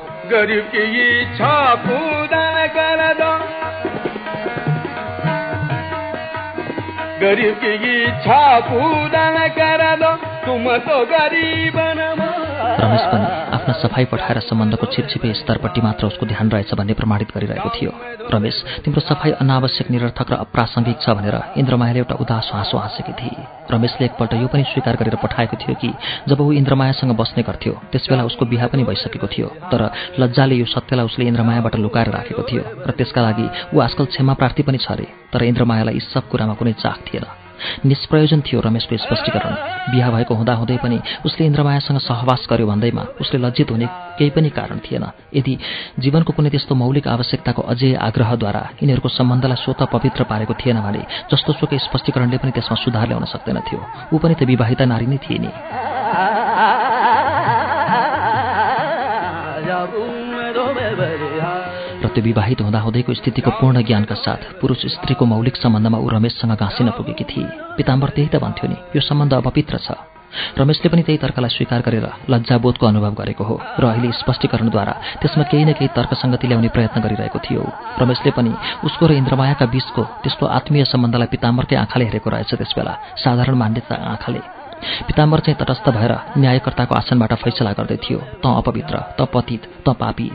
रमेश 12.77 13.03
पनि 13.03 13.56
सफाई 13.77 14.05
पठाएर 14.12 14.39
सम्बन्धको 14.41 14.87
छिपछिपे 14.93 15.33
स्तरपट्टि 15.41 15.81
मात्र 15.81 16.07
उसको 16.07 16.27
ध्यान 16.27 16.51
रहेछ 16.51 16.75
भन्ने 16.75 16.95
प्रमाणित 16.95 17.29
गरिरहेको 17.35 17.71
थियो। 17.77 17.91
रमेश 18.35 18.57
तिम्रो 18.85 19.01
सफाई 19.01 19.31
अनावश्यक 19.43 19.91
निरर्थक 19.91 20.31
र 20.33 20.35
अप्रासङ्गिक 20.45 20.99
छ 21.01 21.07
भनेर 21.17 21.37
इन्द्रमायाले 21.57 21.99
एउटा 21.99 22.15
उदास 22.23 22.51
हाँसो 22.55 22.79
हाँसेकी 22.79 23.12
थिए। 23.21 23.47
रमेशले 23.71 24.05
एकपल्ट 24.07 24.33
यो 24.35 24.49
पनि 24.49 24.62
स्वीकार 24.73 24.97
गरेर 24.97 25.17
पठाएको 25.23 25.57
थियो 25.57 25.75
कि 25.81 25.91
जब 26.29 26.41
ऊ 26.41 26.53
इन्द्रमायासँग 26.53 27.17
बस्ने 27.17 27.43
गर्थ्यो 27.43 27.73
त्यसबेला 27.93 28.25
उसको 28.25 28.45
बिहा 28.47 28.67
पनि 28.73 28.85
भइसकेको 28.85 29.27
थियो 29.27 29.47
तर 29.71 29.91
लज्जाले 30.21 30.55
यो 30.57 30.67
सत्यलाई 30.67 31.07
उसले 31.07 31.25
इन्द्रमायाबाट 31.27 31.77
लुकाएर 31.77 32.11
राखेको 32.11 32.43
थियो 32.43 32.62
र 32.87 32.91
त्यसका 32.99 33.21
लागि 33.23 33.47
ऊ 33.75 33.81
आजकल 33.81 34.05
क्षमा 34.12 34.35
प्रार्थी 34.35 34.62
पनि 34.62 34.79
छ 34.79 34.91
अरे 34.91 35.07
तर 35.33 35.43
इन्द्रमायालाई 35.45 35.95
यी 35.95 36.01
सब 36.12 36.29
कुरामा 36.31 36.55
कुनै 36.55 36.73
चाख 36.83 36.99
थिएन। 37.07 37.46
निष्प्रयोजन 37.87 38.40
थियो 38.40 38.61
रमेशको 38.61 38.97
स्पष्टीकरण। 38.97 39.53
बिहा 39.92 40.11
भएको 40.11 40.35
हुँदाहुँदै 40.35 40.77
पनि 40.83 40.99
उसले 41.27 41.47
इन्द्रमायासँग 41.47 41.99
सहवास 42.01 42.47
गर्यो 42.51 42.66
भन्दैमा 42.66 43.03
उसले 43.21 43.38
लज्जित 43.38 43.71
हुने 43.71 43.87
केही 44.19 44.31
पनि 44.31 44.51
कारण 44.51 44.79
थिएन। 44.85 45.05
यदि 45.35 45.53
जीवनको 45.99 46.33
कुनै 46.33 46.51
त्यस्तो 46.51 46.75
मौलिक 46.75 47.09
आवश्यकताको 47.09 47.62
अझै 47.62 47.95
आग्रहद्वारा 48.09 48.62
यिनीहरूको 48.83 49.09
सम्बन्धलाई 49.09 49.62
स्वत 49.64 49.83
पवित्र 49.92 50.23
पारेको 50.31 50.55
थिएन 50.61 50.79
भने 50.81 51.03
जस्तो 51.31 51.53
सुकै 51.61 51.79
स्पष्टीकरणले 51.79 52.38
पनि 52.38 52.51
त्यसमा 52.57 52.77
सुधार 52.85 53.07
ल्याउन 53.09 53.25
सक्दैन 53.25 53.59
थियो। 53.66 53.81
ऊ 54.12 54.16
पनि 54.19 54.35
त 54.35 54.42
विवाहिता 54.45 54.85
नारी 54.85 55.07
नै 55.07 55.19
थिए 55.25 55.38
नि। 55.38 55.51
विवाहित 62.20 62.61
हुँदाहुँदैको 62.61 63.14
स्थितिको 63.14 63.50
पूर्ण 63.61 63.83
ज्ञानका 63.83 64.14
साथ 64.14 64.61
पुरुष 64.61 64.87
स्त्रीको 64.94 65.24
मौलिक 65.24 65.57
सम्बन्धमा 65.57 65.98
ऊ 65.98 66.09
रमेशसँग 66.09 66.57
घाँसिन 66.57 66.90
पुगेकी 66.96 67.24
थिए। 67.24 67.46
पिताम्बर 67.76 68.09
त्यही 68.16 68.29
त 68.29 68.37
भन्थ्यो 68.42 68.66
नि 68.70 68.76
यो 68.96 69.00
सम्बन्ध 69.00 69.33
अपवित्र 69.35 69.79
छ। 69.79 69.90
रमेशले 70.59 70.88
पनि 70.90 71.02
त्यही 71.02 71.18
तर्कलाई 71.18 71.48
स्वीकार 71.48 71.81
गरेर 71.87 72.07
लज्जाबोधको 72.31 72.87
अनुभव 72.87 73.14
गरेको 73.20 73.44
हो 73.44 73.57
र 73.81 73.85
अहिले 73.87 74.12
स्पष्टीकरणद्वारा 74.20 74.94
त्यसमा 75.22 75.44
केही 75.50 75.64
न 75.64 75.72
केही 75.72 75.88
तर्कसङ्गति 75.96 76.46
ल्याउने 76.48 76.68
प्रयत्न 76.74 77.00
गरिरहेको 77.00 77.38
थियो। 77.38 77.62
रमेशले 78.02 78.31
पनि 78.37 78.52
उसको 78.85 79.07
र 79.07 79.12
इन्द्रमायाका 79.22 79.66
बीचको 79.66 80.02
त्यस्तो 80.22 80.44
आत्मीय 80.46 80.85
सम्बन्धलाई 80.92 81.29
पिताम्बरकै 81.33 81.76
आँखाले 81.76 82.05
हेरेको 82.05 82.29
रहेछ 82.31 82.55
त्यसबेला 82.55 82.92
साधारण 83.22 83.55
मान्यता 83.55 83.94
आँखाले। 83.94 84.56
पिताम्बर 85.07 85.41
चाहिँ 85.41 85.59
तटस्थ 85.61 85.89
भएर 85.89 86.12
न्यायकर्ताको 86.39 86.95
आसनबाट 86.95 87.33
फैसला 87.35 87.73
गर्दै 87.73 87.97
थियो। 87.97 88.19
त 88.19 88.47
अपवित्र 88.47 88.97
त 89.19 89.21
पतित 89.35 89.62
त 89.89 89.89
पापी। 89.89 90.31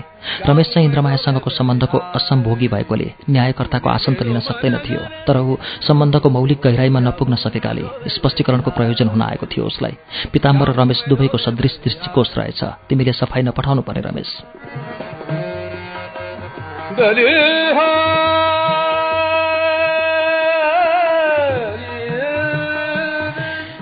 रमेश 0.45 0.67
चाहिँ 0.73 0.85
इन्द्रमायासँगको 0.87 1.49
सम्बन्धको 1.49 1.97
असम्भोगी 1.97 2.67
भएकोले 2.67 3.07
न्यायकर्ताको 3.29 3.89
आसन 3.89 4.13
त 4.13 4.21
लिन 4.23 4.39
सक्दैन 4.39 4.77
थियो 4.77 5.01
तर 5.27 5.37
ऊ 5.37 5.55
सम्बन्धको 5.87 6.29
मौलिक 6.29 6.59
गहिराईमा 6.63 6.99
नपुग्न 6.99 7.35
सकेकाले 7.35 8.09
स्पष्टीकरणको 8.09 8.71
प्रयोजन 8.71 9.07
हुन 9.07 9.21
आएको 9.21 9.45
थियो 9.45 9.65
उसलाई। 9.65 9.97
पिताम्बर 10.33 10.67
र 10.71 10.73
रमेश 10.81 11.03
दुवैको 11.09 11.37
सदृश 11.37 11.73
दृष्टिकोष 11.83 12.37
रहेछ। 12.37 12.63
तिमीले 12.89 13.13
सफाई 13.13 13.41
नपठाउनु 13.41 13.81
पर्ने 13.81 14.01
रमेश। 14.01 14.29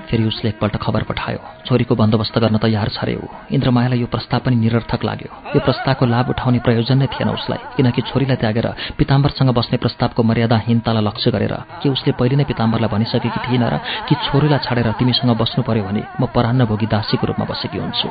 फेरि 0.10 0.24
उसले 0.26 0.50
एकपल्ट 0.50 0.76
खबर 0.82 1.04
पठायो। 1.06 1.40
छोरीको 1.66 1.94
बन्दोबस्त 1.96 2.36
गर्न 2.42 2.58
तयार 2.58 2.90
छ 2.90 3.06
रे 3.06 3.16
ऊ 3.16 3.26
इन्द्रमायालाई 3.54 4.00
यो 4.02 4.08
प्रस्ताव 4.10 4.40
पनि 4.42 4.56
निरर्थक 4.58 5.02
लाग्यो। 5.06 5.30
यो 5.54 5.60
प्रस्तावको 5.62 6.06
लाभ 6.06 6.26
उठाउने 6.34 6.60
प्रयोजन 6.66 6.98
नै 6.98 7.08
थिएन 7.14 7.30
उसलाई 7.30 7.78
किनकि 7.78 8.02
छोरीलाई 8.10 8.38
त्यागेर 8.42 8.68
पिताम्बरसँग 8.98 9.50
बस्ने 9.54 9.78
प्रस्तावको 9.78 10.22
मर्यादाहीनतालाई 10.26 11.04
लक्ष्य 11.06 11.30
गरेर 11.30 11.54
के 11.82 11.88
उसले 11.94 12.12
पहिले 12.18 12.36
नै 12.42 12.46
पिताम्बरलाई 12.50 12.90
भनिसकेकी 12.90 13.40
थिएन 13.46 13.64
र 13.70 13.76
कि 14.10 14.14
छोरीलाई 14.26 14.60
छाडेर 14.66 14.88
तिमीसँग 14.98 15.32
बस्नु 15.38 15.62
पर्यो 15.62 15.84
भने 15.86 16.02
म 16.18 16.26
परान्न 16.34 16.66
भोगी 16.66 16.88
दासीको 16.90 17.30
रूपमा 17.30 17.46
बसेकी 17.46 17.78
हुन्छु। 17.78 18.10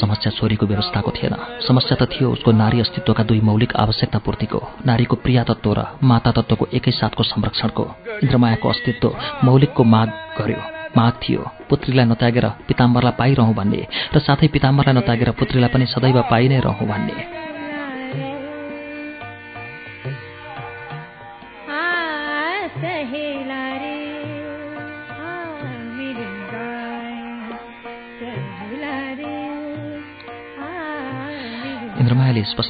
समस्या 0.00 0.30
छोरीको 0.38 0.66
व्यवस्थाको 0.66 1.10
थिएन। 1.10 1.34
समस्या 1.68 1.96
त 2.00 2.08
थियो 2.12 2.30
उसको 2.32 2.52
नारी 2.52 2.80
अस्तित्वका 2.80 3.22
दुई 3.22 3.40
मौलिक 3.40 3.76
आवश्यकता 3.76 4.18
पूर्तिको। 4.18 4.60
नारीको 4.86 5.16
प्रिया 5.16 5.42
तत्त्व 5.44 5.72
र 5.72 5.80
माता 6.02 6.30
तत्त्वको 6.32 6.66
एकै 6.72 6.90
साथको 6.90 7.22
संरक्षणको। 7.22 7.84
इन्द्रमायाको 8.22 8.68
अस्तित्व 8.68 9.08
मौलिकको 9.44 9.82
माग 9.84 10.08
गर्यो। 10.38 10.60
माग 10.96 11.12
थियो 11.22 11.42
पुत्रीलाई 11.68 12.06
नत्यागेर 12.06 12.46
पिताम्बरलाई 12.68 13.14
पाइरहँ 13.18 13.54
भन्ने 13.54 13.80
र 14.14 14.18
साथै 14.18 14.48
पिताम्बरलाई 14.48 14.94
नत्यागेर 14.96 15.30
पुत्रीलाई 15.38 15.70
पनि 15.72 15.86
सदैव 15.86 16.18
पाइ 16.30 16.48
नै 16.48 16.60
रहँ 16.60 16.86
भन्ने। 16.88 17.45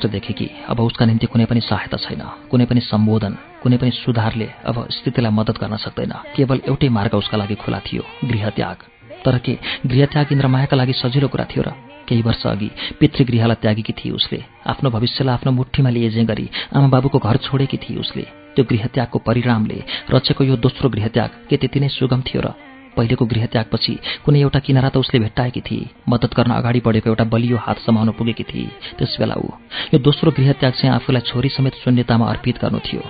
देखे 0.09 0.33
कि 0.33 0.47
अब 0.69 0.81
उसका 0.81 1.05
निम्ति 1.07 1.27
कुनै 1.27 1.45
पनि 1.45 1.61
सहायता 1.61 1.97
छैन 1.97 2.23
कुनै 2.51 2.64
पनि 2.66 2.81
सम्बोधन 2.83 3.33
कुनै 3.62 3.77
पनि 3.77 3.90
सुधारले 3.90 4.49
अब 4.64 4.77
स्थितिलाई 4.90 5.33
मद्दत 5.33 5.57
गर्न 5.59 5.77
सक्दैन। 5.77 6.12
केवल 6.37 6.61
एउटै 6.69 6.88
मार्ग 6.88 7.14
उसका 7.14 7.37
लागि 7.37 7.55
खुला 7.55 7.81
थियो 7.87 8.03
गृहत्याग। 8.25 8.79
तर 9.25 9.38
के 9.38 9.59
गृहत्याग 9.87 10.33
इन्द्रमायाका 10.33 10.77
लागि 10.77 10.92
सजिलो 10.92 11.29
कुरा 11.29 11.45
थियो 11.51 11.62
र 11.62 11.71
केही 12.09 12.23
वर्ष 12.23 12.47
अघि 12.47 12.71
पितृगृहलाई 13.01 13.59
त्यागेकी 13.62 13.92
थिए 13.99 14.12
उसले। 14.12 14.38
आफ्नो 14.66 14.90
भविष्यलाई 14.90 15.35
आफ्नो 15.35 15.53
मुठीमा 15.53 15.90
लिएजे 15.90 16.25
गरी 16.25 16.47
आमा 16.75 16.88
बाबुको 16.88 17.19
घर 17.19 17.37
छोडेकी 17.47 17.77
थिए 17.83 17.99
उसले। 17.99 18.25
त्यो 18.55 18.64
गृहत्यागको 18.64 19.19
परिणामले 19.19 19.79
रचेको 20.11 20.45
यो 20.45 20.57
दोस्रो 20.57 20.88
गृहत्याग 20.88 21.31
के 21.51 21.57
त्यति 21.57 21.81
नै 21.81 21.88
सुगम 21.88 22.21
थियो 22.23 22.40
र 22.40 22.49
पहिलेको 22.97 23.25
गृहत्यागपछि 23.27 23.95
कुनै 24.25 24.41
एउटा 24.41 24.59
किनारा 24.67 24.89
त 24.89 24.97
उसले 24.97 25.19
भेट्टाएकी 25.21 25.61
थिए 25.69 25.91
मद्दत 26.09 26.33
गर्न 26.35 26.53
अगाडि 26.53 26.81
बढेको 26.87 27.11
एउटा 27.11 27.25
बलियो 27.33 27.57
हात 27.61 27.79
समाउन 27.87 28.11
पुगेकी 28.19 28.45
थिए 28.51 28.97
त्यस 28.99 29.17
बेला 29.21 29.37
ऊ 29.37 29.49
यो 29.93 29.99
दोस्रो 30.01 30.31
गृहत्याग 30.39 30.73
चाहिँ 30.73 30.95
आफूलाई 30.95 31.23
छोरी 31.29 31.49
समेत 31.57 31.75
शून्यतामा 31.85 32.27
अर्पित 32.27 32.57
गर्नु 32.63 32.81
थियो। 32.87 33.03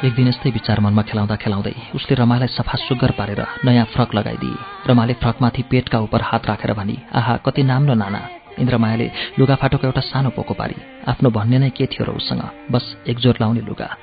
एक 0.00 0.14
दिन 0.16 0.28
यस्तै 0.28 0.50
विचार 0.50 0.80
मनमा 0.80 1.02
खेलाउँदा 1.04 1.36
खेलाउँदै 1.36 1.74
उसले 1.94 2.14
रमालाई 2.16 2.48
सफा 2.48 2.76
सुग्गर 2.80 3.10
पारेर 3.20 3.40
नयाँ 3.64 3.84
फ्रक 3.92 4.14
लगाइदिए 4.16 4.88
रमाले 4.88 5.14
फ्रकमाथि 5.20 5.62
पेटका 5.70 5.98
उप 6.00 6.14
हात 6.24 6.46
राखेर 6.48 6.72
भनी 6.72 6.96
आहा 7.12 7.36
कति 7.44 7.62
नाम्लो 7.62 7.94
नाना। 7.94 8.39
इन्द्रमायाले 8.60 9.10
लुगाफाटोको 9.38 9.86
एउटा 9.86 10.00
सानो 10.00 10.30
पोको 10.30 10.54
पारी। 10.54 10.76
आफ्नो 11.08 11.30
भन्ने 11.30 11.58
नै 11.58 11.70
के 11.70 11.86
थियो 11.86 12.04
र 12.04 12.10
उसँग? 12.10 12.42
बस 12.70 12.84
एकजोर 13.08 13.36
लाउने 13.40 13.60
लुगा। 13.60 13.96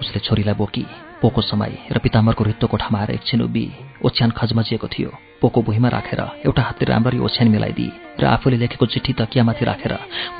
उसले 0.00 0.20
छोरीलाई 0.20 0.54
बोकी 0.54 1.05
पोको 1.22 1.40
समय 1.42 1.72
र 1.92 1.98
पिताम्बरको 1.98 2.44
रित्तो 2.44 2.66
कोठामा 2.66 2.98
आएर 3.00 3.10
एकछिन 3.10 3.42
उभि 3.42 3.64
ओछ्यान 4.04 4.30
खजमजिएको 4.38 4.88
थियो। 4.88 5.10
पोको 5.40 5.62
भुइँमा 5.62 5.88
राखेर 5.88 6.20
एउटा 6.46 6.62
हातले 6.62 6.84
राम्ररी 6.92 7.18
ओछ्यान 7.18 7.48
मिलाइदिए 7.48 7.92
र 8.20 8.24
आफूले 8.26 8.56
लेखेको 8.56 8.86
चिठी 8.86 9.12
तकियामाथि 9.20 9.64
राखेर 9.64 9.92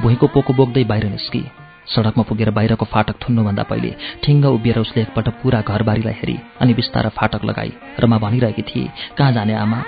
भुइँको 0.02 0.26
पोको 0.34 0.52
बोक्दै 0.52 0.84
बाहिर 0.84 1.04
निस्की। 1.10 1.42
सडकमा 1.86 2.22
पुगेर 2.28 2.50
बाहिरको 2.50 2.84
फाटक 2.92 3.16
थुन्नुभन्दा 3.22 3.62
पहिले 3.70 3.90
ठिङ्ग 4.24 4.44
उभिएर 4.46 4.78
उसले 4.78 5.02
एकपल्ट 5.02 5.28
पुरा 5.40 5.60
घरबारीलाई 5.62 6.14
हेरी 6.20 6.36
अनि 6.60 6.74
बिस्तार 6.74 7.08
फाटक 7.14 7.44
लगाई 7.44 7.72
र 8.00 8.06
म 8.06 8.18
भनिरहेकी 8.18 8.62
थिएँ 8.62 8.90
कहाँ 9.18 9.32
जाने 9.32 9.54
आमा? 9.54 9.80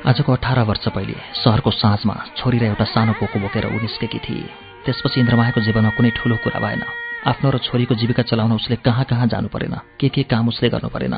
आजको 0.00 0.32
अठार 0.32 0.58
वर्ष 0.64 0.88
पहिले 0.88 1.14
सहरको 1.44 1.70
साँझमा 1.70 2.14
छोरीलाई 2.36 2.68
एउटा 2.68 2.84
सानो 2.84 3.12
पोको 3.20 3.38
बोकेर 3.38 3.66
ऊ 3.68 3.80
निस्केकी 3.84 4.18
थिए। 4.18 4.48
त्यसपछि 4.84 5.20
इन्द्रमायाको 5.20 5.60
जीवनमा 5.60 5.90
कुनै 5.92 6.10
ठुलो 6.16 6.36
कुरा 6.40 6.60
भएन। 6.60 6.82
आफ्नो 7.28 7.50
र 7.50 7.58
छोरीको 7.60 7.94
जीविका 8.00 8.22
चलाउन 8.24 8.52
उसले 8.52 8.76
कहाँ 8.80 9.04
कहाँ 9.04 9.26
जानु 9.28 9.48
परेन 9.52 9.76
के 10.00 10.08
के 10.08 10.22
काम 10.24 10.48
उसले 10.48 10.68
गर्नु 10.72 10.88
परेन। 10.88 11.14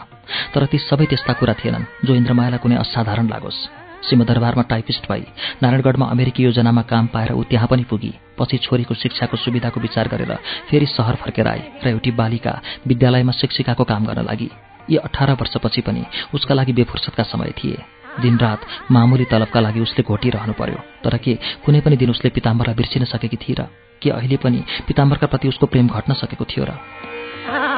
तर 0.50 0.66
ती 0.66 0.78
सबै 0.82 1.06
त्यस्ता 1.06 1.32
कुरा 1.38 1.54
थिएनन् 1.62 1.86
जो 2.02 2.14
इन्द्रमायालाई 2.14 2.58
कुनै 2.58 2.76
असाधारण 2.82 3.30
लागोस्। 3.30 3.60
सिंहदरबारमा 4.02 4.62
टाइपिस्ट 4.66 5.06
भई 5.06 5.22
नारायणगढमा 5.62 6.06
अमेरिकी 6.10 6.42
योजनामा 6.42 6.82
काम 6.82 7.06
पाएर 7.14 7.32
ऊ 7.38 7.42
त्यहाँ 7.46 7.68
पनि 7.70 7.86
पुगी 7.86 8.12
पछि 8.34 8.58
छोरीको 8.66 8.94
शिक्षाको 8.98 9.36
सुविधाको 9.38 9.78
विचार 9.78 10.08
गरेर 10.10 10.34
फेरि 10.66 10.86
सहर 10.90 11.22
फर्केर 11.22 11.46
आए 11.46 11.62
र 11.86 11.88
एउटी 11.94 12.10
बालिका 12.10 12.58
विद्यालयमा 12.82 13.32
शिक्षिकाको 13.32 13.84
काम 13.86 14.10
गर्न 14.10 14.26
लागि। 14.26 14.50
यी 14.90 14.96
अठार 14.98 15.38
वर्षपछि 15.38 15.80
पनि 15.86 16.02
उसका 16.34 16.54
लागि 16.54 16.72
बेफुर्सदका 16.74 17.22
समय 17.22 17.54
थिए। 17.54 18.01
दिनरात 18.20 18.60
मामुली 18.90 19.24
तलबका 19.24 19.60
लागि 19.60 19.80
उसले 19.80 20.02
घोटिरहनु 20.02 20.52
पर्यो। 20.52 20.80
तर 21.04 21.16
के 21.18 21.38
कुनै 21.64 21.80
पनि 21.80 21.96
दिन 21.96 22.10
उसले 22.10 22.30
पिताम्बरलाई 22.30 22.74
बिर्सिन 22.74 23.04
सकेकी 23.04 23.36
थिए 23.36 23.54
र 23.58 23.68
के 24.02 24.10
अहिले 24.10 24.36
पनि 24.36 24.64
पिताम्बरका 24.88 25.26
प्रति 25.26 25.48
उसको 25.48 25.66
प्रेम 25.66 25.88
घट्न 25.88 26.12
सकेको 26.12 26.44
थियो 26.44 26.64
र। 26.64 27.71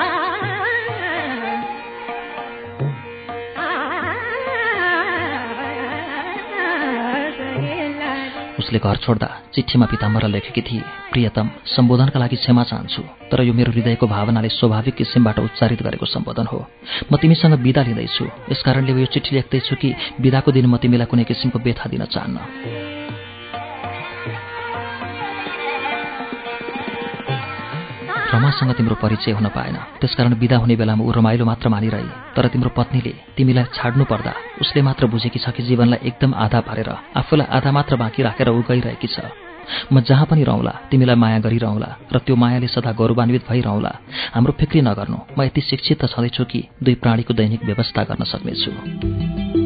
उसले 8.58 8.78
घर 8.78 8.96
छोड्दा 8.96 9.28
चिठीमा 9.54 9.86
पिताम्बर 9.86 10.26
लेखेकी 10.28 10.62
थिए 10.62 10.82
प्रियतम 11.12 11.46
सम्बोधनका 11.66 12.18
लागि 12.18 12.36
क्षमा 12.36 12.62
चाहन्छु 12.64 13.02
तर 13.30 13.42
यो 13.42 13.52
मेरो 13.52 13.72
हृदयको 13.72 14.06
भावनाले 14.06 14.48
स्वाभाविक 14.48 14.94
किसिमबाट 14.94 15.38
उच्चारित 15.38 15.82
गरेको 15.82 16.06
सम्बोधन 16.06 16.46
हो। 16.46 16.58
म 17.12 17.16
तिमीसँग 17.16 17.54
विदा 17.58 17.82
लिँदैछु। 17.82 18.24
यसकारणले 18.52 18.92
यो 19.00 19.06
चिठी 19.14 19.34
लेख्दैछु 19.36 19.74
कि 19.76 19.94
विदाको 20.20 20.52
दिन 20.52 20.66
म 20.66 20.76
तिमीलाई 20.76 21.06
कुनै 21.10 21.24
किसिमको 21.24 21.58
व्यथा 21.58 21.90
दिन 21.90 22.04
चाहन्न। 22.04 23.03
रमासँग 28.34 28.72
तिम्रो 28.74 28.96
परिचय 28.98 29.32
हुन 29.38 29.46
पाएन। 29.54 29.76
त्यसकारण 30.00 30.34
विदा 30.34 30.56
हुने 30.58 30.74
बेलामा 30.76 31.04
ऊ 31.04 31.10
रमाइलो 31.14 31.44
मात्र 31.44 31.68
मानिरहे। 31.70 32.34
तर 32.34 32.46
तिम्रो 32.50 32.70
पत्नीले 32.74 33.12
तिमीलाई 33.36 33.64
छाड्नु 33.74 34.04
पर्दा 34.10 34.32
उसले 34.60 34.82
मात्र 34.82 35.06
बुझेकी 35.06 35.38
छ 35.38 35.54
कि 35.54 35.62
जीवनलाई 35.62 36.02
एकदम 36.02 36.34
आधा 36.34 36.60
पारेर 36.66 36.90
आफूलाई 37.14 37.46
आधा 37.46 37.70
मात्र 37.72 37.96
बाँकी 37.96 38.22
राखेर 38.22 38.48
ऊ 38.50 38.62
गइरहेकी 38.66 39.06
छ। 39.06 39.18
म 39.92 40.00
जहाँ 40.00 40.26
पनि 40.26 40.44
रहँला 40.44 40.72
तिमीलाई 40.90 41.16
माया 41.16 41.38
गरिरहँला 41.40 41.90
र 42.12 42.18
त्यो 42.20 42.36
मायाले 42.36 42.68
सदा 42.68 42.92
गौरवान्वित 42.92 43.48
भइरहँला। 43.48 43.92
हाम्रो 44.34 44.52
फिक्री 44.60 44.80
नगर्नु। 44.82 45.18
म 45.38 45.42
यति 45.42 45.60
शिक्षित 45.60 46.04
त 46.04 46.12
छँदैछु 46.12 46.44
कि 46.44 46.60
दुई 46.82 46.94
प्राणीको 47.00 47.32
दैनिक 47.32 47.64
व्यवस्था 47.64 48.02
गर्न 48.04 48.24
सक्नेछु। 48.28 49.63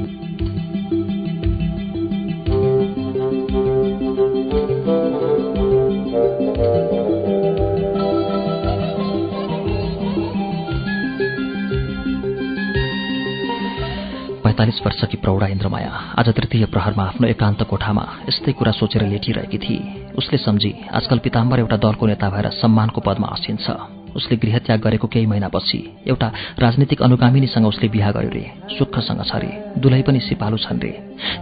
अडतालिस 14.59 14.81
वर्षकी 14.85 15.17
प्रौढा 15.23 15.47
इन्द्रमाया 15.47 15.91
आज 16.19 16.29
तृतीय 16.35 16.65
प्रहरमा 16.75 17.03
आफ्नो 17.05 17.27
एकान्त 17.29 17.63
कोठामा 17.71 18.03
यस्तै 18.29 18.53
कुरा 18.59 18.73
सोचेर 18.75 19.03
लेटिरहेकी 19.07 19.59
थिए 19.65 20.11
उसले 20.19 20.39
सम्झी 20.39 20.73
आजकल 20.99 21.19
पिताम्बर 21.23 21.59
एउटा 21.63 21.77
दलको 21.79 22.07
नेता 22.11 22.29
भएर 22.29 22.47
सम्मानको 22.59 23.01
पदमा 23.07 23.27
आसिन्छ 23.39 23.67
उसले 24.19 24.37
गृहत्याग 24.43 24.81
गरेको 24.83 25.07
केही 25.15 25.27
महिनापछि 25.31 25.79
एउटा 26.11 26.29
राजनीतिक 26.59 27.03
अनुगामिनीसँग 27.07 27.67
उसले 27.71 27.89
बिहा 27.95 28.11
गर्यो 28.11 28.31
रे 28.35 28.45
सुखसँग 28.75 29.23
छ 29.31 29.39
रे 29.39 29.51
दुलै 29.79 30.03
पनि 30.03 30.21
सिपालु 30.27 30.59
छन् 30.59 30.83
रे। 30.83 30.91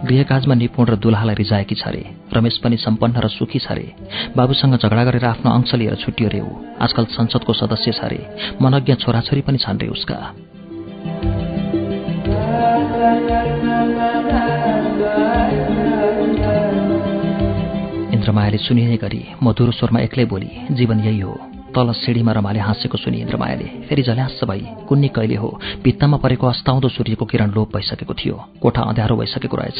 गृहकाजमा 0.05 0.55
निपुण 0.61 0.85
र 0.85 0.95
दुलाहालाई 1.01 1.35
रिजाएकी 1.41 1.75
छ 1.81 1.89
रे 1.97 2.03
रमेश 2.37 2.61
पनि 2.63 2.77
सम्पन्न 2.85 3.25
र 3.25 3.33
सुखी 3.33 3.59
छ 3.65 3.71
रे। 3.73 3.87
बाबुसँग 4.37 4.77
झगडा 4.77 5.03
गरेर 5.09 5.25
आफ्नो 5.33 5.49
अंश 5.57 5.73
लिएर 5.81 5.95
छुट्यो 6.05 6.29
रे 6.29 6.41
ऊ। 6.45 6.53
आजकल 6.85 7.09
संसदको 7.17 7.53
सदस्य 7.61 7.97
छ 7.97 8.13
रे 8.13 8.21
मनज्ञ 8.61 8.93
छोराछोरी 9.01 9.41
पनि 9.41 9.57
छन् 9.65 9.81
रे 9.81 9.89
उसका। 9.97 10.21
इन्द्रमायाले 18.13 18.57
सुनिने 18.57 18.97
गरी 18.97 19.25
मधुर 19.43 19.73
स्वरमा 19.73 19.99
एक्लै 19.99 20.25
बोली 20.25 20.49
जीवन 20.71 20.99
यही 20.99 21.19
हो। 21.19 21.39
तल 21.75 21.91
सिँढीमा 21.91 22.31
रमाले 22.31 22.59
हाँसेको 22.59 22.97
सुनि 22.97 23.17
इन्द्रमायाले। 23.17 23.63
फेरि 23.63 24.01
झल्यास 24.01 24.39
भई 24.43 24.67
कुन्नी 24.89 25.07
कहिले 25.07 25.35
हो? 25.35 25.61
भित्तामा 25.83 26.17
परेको 26.17 26.47
अस्ताउँदो 26.47 26.89
सूर्यको 26.89 27.25
किरण 27.25 27.51
लोप 27.51 27.75
भइसकेको 27.75 28.13
थियो। 28.13 28.45
कोठा 28.61 28.81
अँध्यारो 28.81 29.15
भइसकेको 29.15 29.57
रहेछ। 29.57 29.79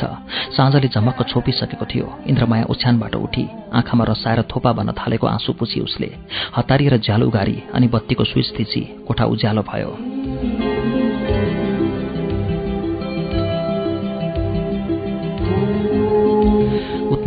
साँझले 0.58 0.88
झमक्क 0.88 1.28
छोपिसकेको 1.28 1.86
थियो। 1.86 2.20
इन्द्रमाया 2.28 2.66
ओछ्यानबाट 2.70 3.16
उठी। 3.16 3.48
आँखामा 3.74 4.04
रसाएर 4.04 4.42
थोपा 4.42 4.74
बन्न 4.74 4.92
थालेको 4.92 5.28
आँसु 5.28 5.54
पुछी 5.54 5.80
उसले। 5.80 6.16
हतारिएर 6.58 6.98
झ्याल 6.98 7.24
उगारी 7.24 7.64
अनि 7.74 7.88
बत्तीको 7.88 8.24
स्विच 8.24 8.60
थिची। 8.60 8.82
कोठा 9.08 9.26
उज्यालो 9.26 9.62
भयो। 9.62 10.77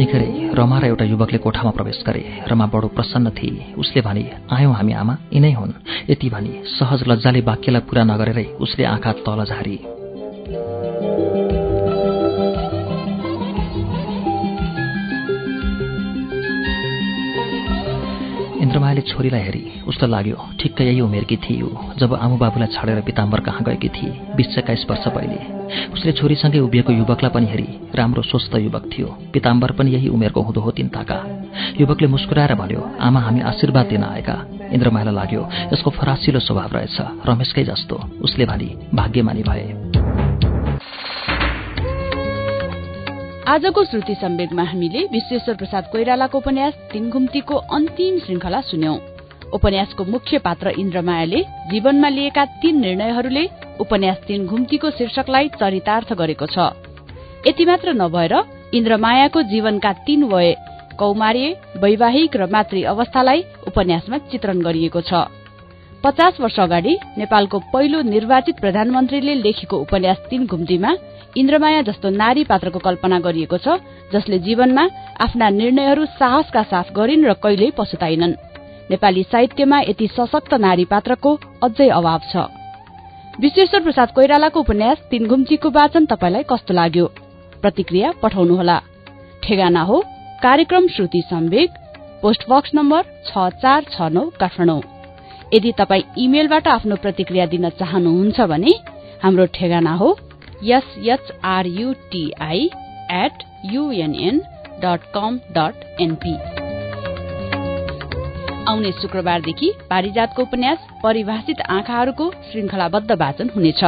उत्निखेरै 0.00 0.56
रमा 0.56 0.76
र 0.80 0.84
एउटा 0.88 1.04
युवकले 1.12 1.38
कोठामा 1.44 1.70
प्रवेश 1.76 1.98
गरे। 2.08 2.48
रमा 2.48 2.66
बडो 2.72 2.88
प्रसन्न 2.96 3.36
थिए। 3.36 3.76
उसले 3.76 4.00
भने 4.00 4.24
आयौँ 4.48 4.72
हामी 4.72 4.92
आमा। 4.96 5.14
यिनै 5.28 5.52
हुन्। 5.52 5.76
यति 6.08 6.28
भनी 6.32 6.52
सहज 6.80 7.00
लज्जाले 7.04 7.40
वाक्यलाई 7.44 7.84
पुरा 7.84 8.02
नगरेरै 8.08 8.46
उसले 8.64 8.84
आँखा 8.96 9.12
तल 9.20 9.44
झारी। 9.44 9.99
इन्द्रमायाले 18.70 19.02
छोरीलाई 19.02 19.42
हेरी 19.42 19.82
उसलाई 19.82 20.10
लाग्यो 20.10 20.38
ठिक्क 20.62 20.80
यही 20.80 21.00
उमेरकी 21.02 21.36
थिए 21.42 21.70
जब 21.98 22.14
आमु 22.14 22.36
बाबुलाई 22.38 22.70
छाडेर 22.70 23.00
पिताम्बर 23.02 23.40
कहाँ 23.42 23.62
गएकी 23.66 23.88
थिए? 23.90 24.10
बिस 24.38 24.58
एक्काइस 24.58 24.86
वर्ष 24.90 25.06
पहिले। 25.10 25.38
उसले 25.90 26.12
छोरीसँगै 26.14 26.58
उभिएको 26.70 26.92
युवकलाई 26.92 27.30
पनि 27.34 27.46
हेरी 27.50 27.66
राम्रो 27.98 28.22
स्वस्थ 28.22 28.54
युवक 28.62 28.86
थियो। 28.94 29.08
पिताम्बर 29.34 29.72
पनि 29.74 29.90
यही 29.90 30.08
उमेरको 30.14 30.40
हुँदो 30.46 30.60
हो 30.60 30.70
तिनताका। 30.70 31.18
युवकले 31.80 32.08
मुस्कुराएर 32.14 32.54
भन्यो 32.54 32.82
आमा 33.00 33.20
हामी 33.20 33.40
आशीर्वाद 33.50 33.86
दिन 33.90 34.04
आएका। 34.06 34.36
इन्द्रमायालाई 34.70 35.14
लाग्यो 35.14 35.42
यसको 35.74 35.90
फरासिलो 35.90 36.38
स्वभाव 36.38 36.70
रहेछ 36.70 36.98
रमेशकै 37.26 37.64
जस्तो। 37.66 37.96
उसले 38.22 38.46
भनी 38.46 38.70
भाग्यमानी 38.94 39.42
भए। 39.42 39.89
आजको 43.48 43.84
श्रुति 43.84 44.14
सम्वेकमा 44.14 44.62
हामीले 44.62 45.02
विश्वेश्वर 45.12 45.54
प्रसाद 45.56 45.84
कोइरालाको 45.92 46.38
उपन्यास 46.38 46.74
तिनघुम्तीको 46.92 47.54
अन्तिम 47.76 48.18
श्रृङ्खला 48.18 48.60
सुन्यौं। 48.60 48.96
उपन्यासको 49.54 50.04
मुख्य 50.04 50.38
पात्र 50.38 50.70
इन्द्रमायाले 50.78 51.40
जीवनमा 51.70 52.08
लिएका 52.08 52.44
तीन 52.60 52.80
निर्णयहरूले 52.80 53.46
उपन्यास 53.80 54.18
तीन 54.26 54.46
घुम्तीको 54.46 54.90
शीर्षकलाई 54.90 55.48
चरितार्थ 55.56 56.12
गरेको 56.12 56.46
छ। 56.46 56.68
यति 57.48 57.64
मात्र 57.64 57.92
नभएर 57.96 58.34
इन्द्रमायाको 58.74 59.42
जीवनका 59.42 59.92
तीन 60.06 60.24
वय 60.24 60.54
कौमार्य 60.98 61.56
वैवाहिक 61.80 62.36
र 62.36 62.46
मातृ 62.46 62.82
अवस्थालाई 62.92 63.44
उपन्यासमा 63.66 64.18
चित्रण 64.30 64.60
गरिएको 64.60 65.00
छ। 65.00 65.39
पचास 66.04 66.40
वर्ष 66.40 66.58
अगाडि 66.60 66.96
नेपालको 67.18 67.58
पहिलो 67.72 68.00
निर्वाचित 68.02 68.60
प्रधानमन्त्रीले 68.60 69.34
लेखेको 69.36 69.76
उपन्यास 69.78 70.18
तीन 70.30 70.46
घुम्तीमा 70.46 70.92
इन्द्रमाया 71.36 71.80
जस्तो 71.88 72.10
नारी 72.10 72.44
पात्रको 72.44 72.78
कल्पना 72.78 73.18
गरिएको 73.20 73.58
छ 73.58 73.74
जसले 74.12 74.38
जीवनमा 74.46 74.84
आफ्ना 75.20 75.48
निर्णयहरू 75.52 76.04
साहसका 76.16 76.62
साथ 76.70 76.92
गरिन् 76.96 77.26
र 77.26 77.32
कहिल्यै 77.42 77.70
पछुताइनन्। 77.78 78.32
नेपाली 78.90 79.22
साहित्यमा 79.22 79.80
यति 79.82 80.06
सशक्त 80.16 80.54
नारी 80.58 80.84
पात्रको 80.84 81.34
अझै 81.62 81.88
अभाव 81.90 82.20
छ। 82.30 82.46
विश्वेश्वर 83.40 83.82
प्रसाद 83.82 84.08
कोइरालाको 84.14 84.60
उपन्यास 84.60 85.02
तीन 85.10 85.26
घुम्चीको 85.28 85.70
वाचन 85.70 86.06
तपाईँलाई 86.06 86.42
कस्तो 86.50 86.74
लाग्यो? 86.74 87.06
प्रतिक्रिया 87.62 88.12
पठाउनुहोला। 88.22 88.78
ठेगाना 89.42 89.82
हो 89.82 90.00
कार्यक्रम 90.42 90.88
Shruti 90.88 91.22
Sambeg 91.30 91.70
post 92.22 92.48
box 92.50 92.70
number 92.74 93.02
छ 93.28 93.48
चार 93.60 93.84
छ 93.92 94.10
नौ 94.10 94.24
काठमाडौँ। 94.40 94.99
यदि 95.54 95.70
तपाईँ 95.78 96.02
इमेलबाट 96.18 96.66
आफ्नो 96.68 96.96
प्रतिक्रिया 96.96 97.46
दिन 97.46 97.68
चाहनुहुन्छ 97.78 98.38
भने 98.50 98.72
हाम्रो 99.22 99.44
ठेगाना 99.54 99.94
हो 99.94 100.08
S H R U T I 100.76 102.62
at 103.14 103.36
UNN 103.72 104.36
dot 104.82 105.00
com 105.14 105.32
dot 105.56 105.76
NP 106.00 106.34
आउने 108.70 108.90
शुक्रबारदेखि 108.92 109.68
पारिजातको 109.90 110.40
उपन्यास 110.42 110.78
परिभाषित 111.02 111.58
आँखाहरूको 111.76 112.26
श्रृंखलाबद्ध 112.50 113.10
वाचन 113.12 113.48
हुनेछ। 113.56 113.82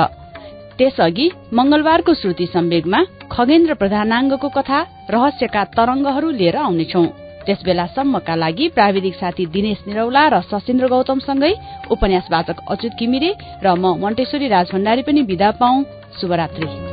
त्यसअघि 0.78 1.26
मंगलबारको 1.54 2.12
श्रुति 2.14 2.46
सम्वेगमा 2.46 3.00
खगेन्द्र 3.32 3.72
प्रधानाङ्गको 3.74 4.48
कथा 4.48 4.78
रहस्यका 5.10 5.62
तरंगहरू 5.76 6.28
लिएर 6.30 6.56
आउनेछौ। 6.56 7.04
त्यस 7.46 7.64
बेलासम्मका 7.64 8.34
लागि 8.36 8.68
प्राविधिक 8.68 9.14
साथी 9.14 9.46
दिनेश 9.54 9.78
निरौला 9.86 10.24
र 10.28 10.40
सशिन्द्र 10.50 10.86
गौतमसँगै 10.88 11.52
उपन्यास 11.90 12.26
वाचक 12.30 12.58
अच्युत 12.70 12.92
घिमिरे 13.00 13.30
र 13.64 13.66
म 13.74 13.98
मण्टेश्वरी 14.02 14.48
राजभण्डारी 14.48 15.02
पनि 15.02 15.20
विदा 15.30 15.50
पाऊ। 15.60 15.82
शुभरात्री। 16.20 16.91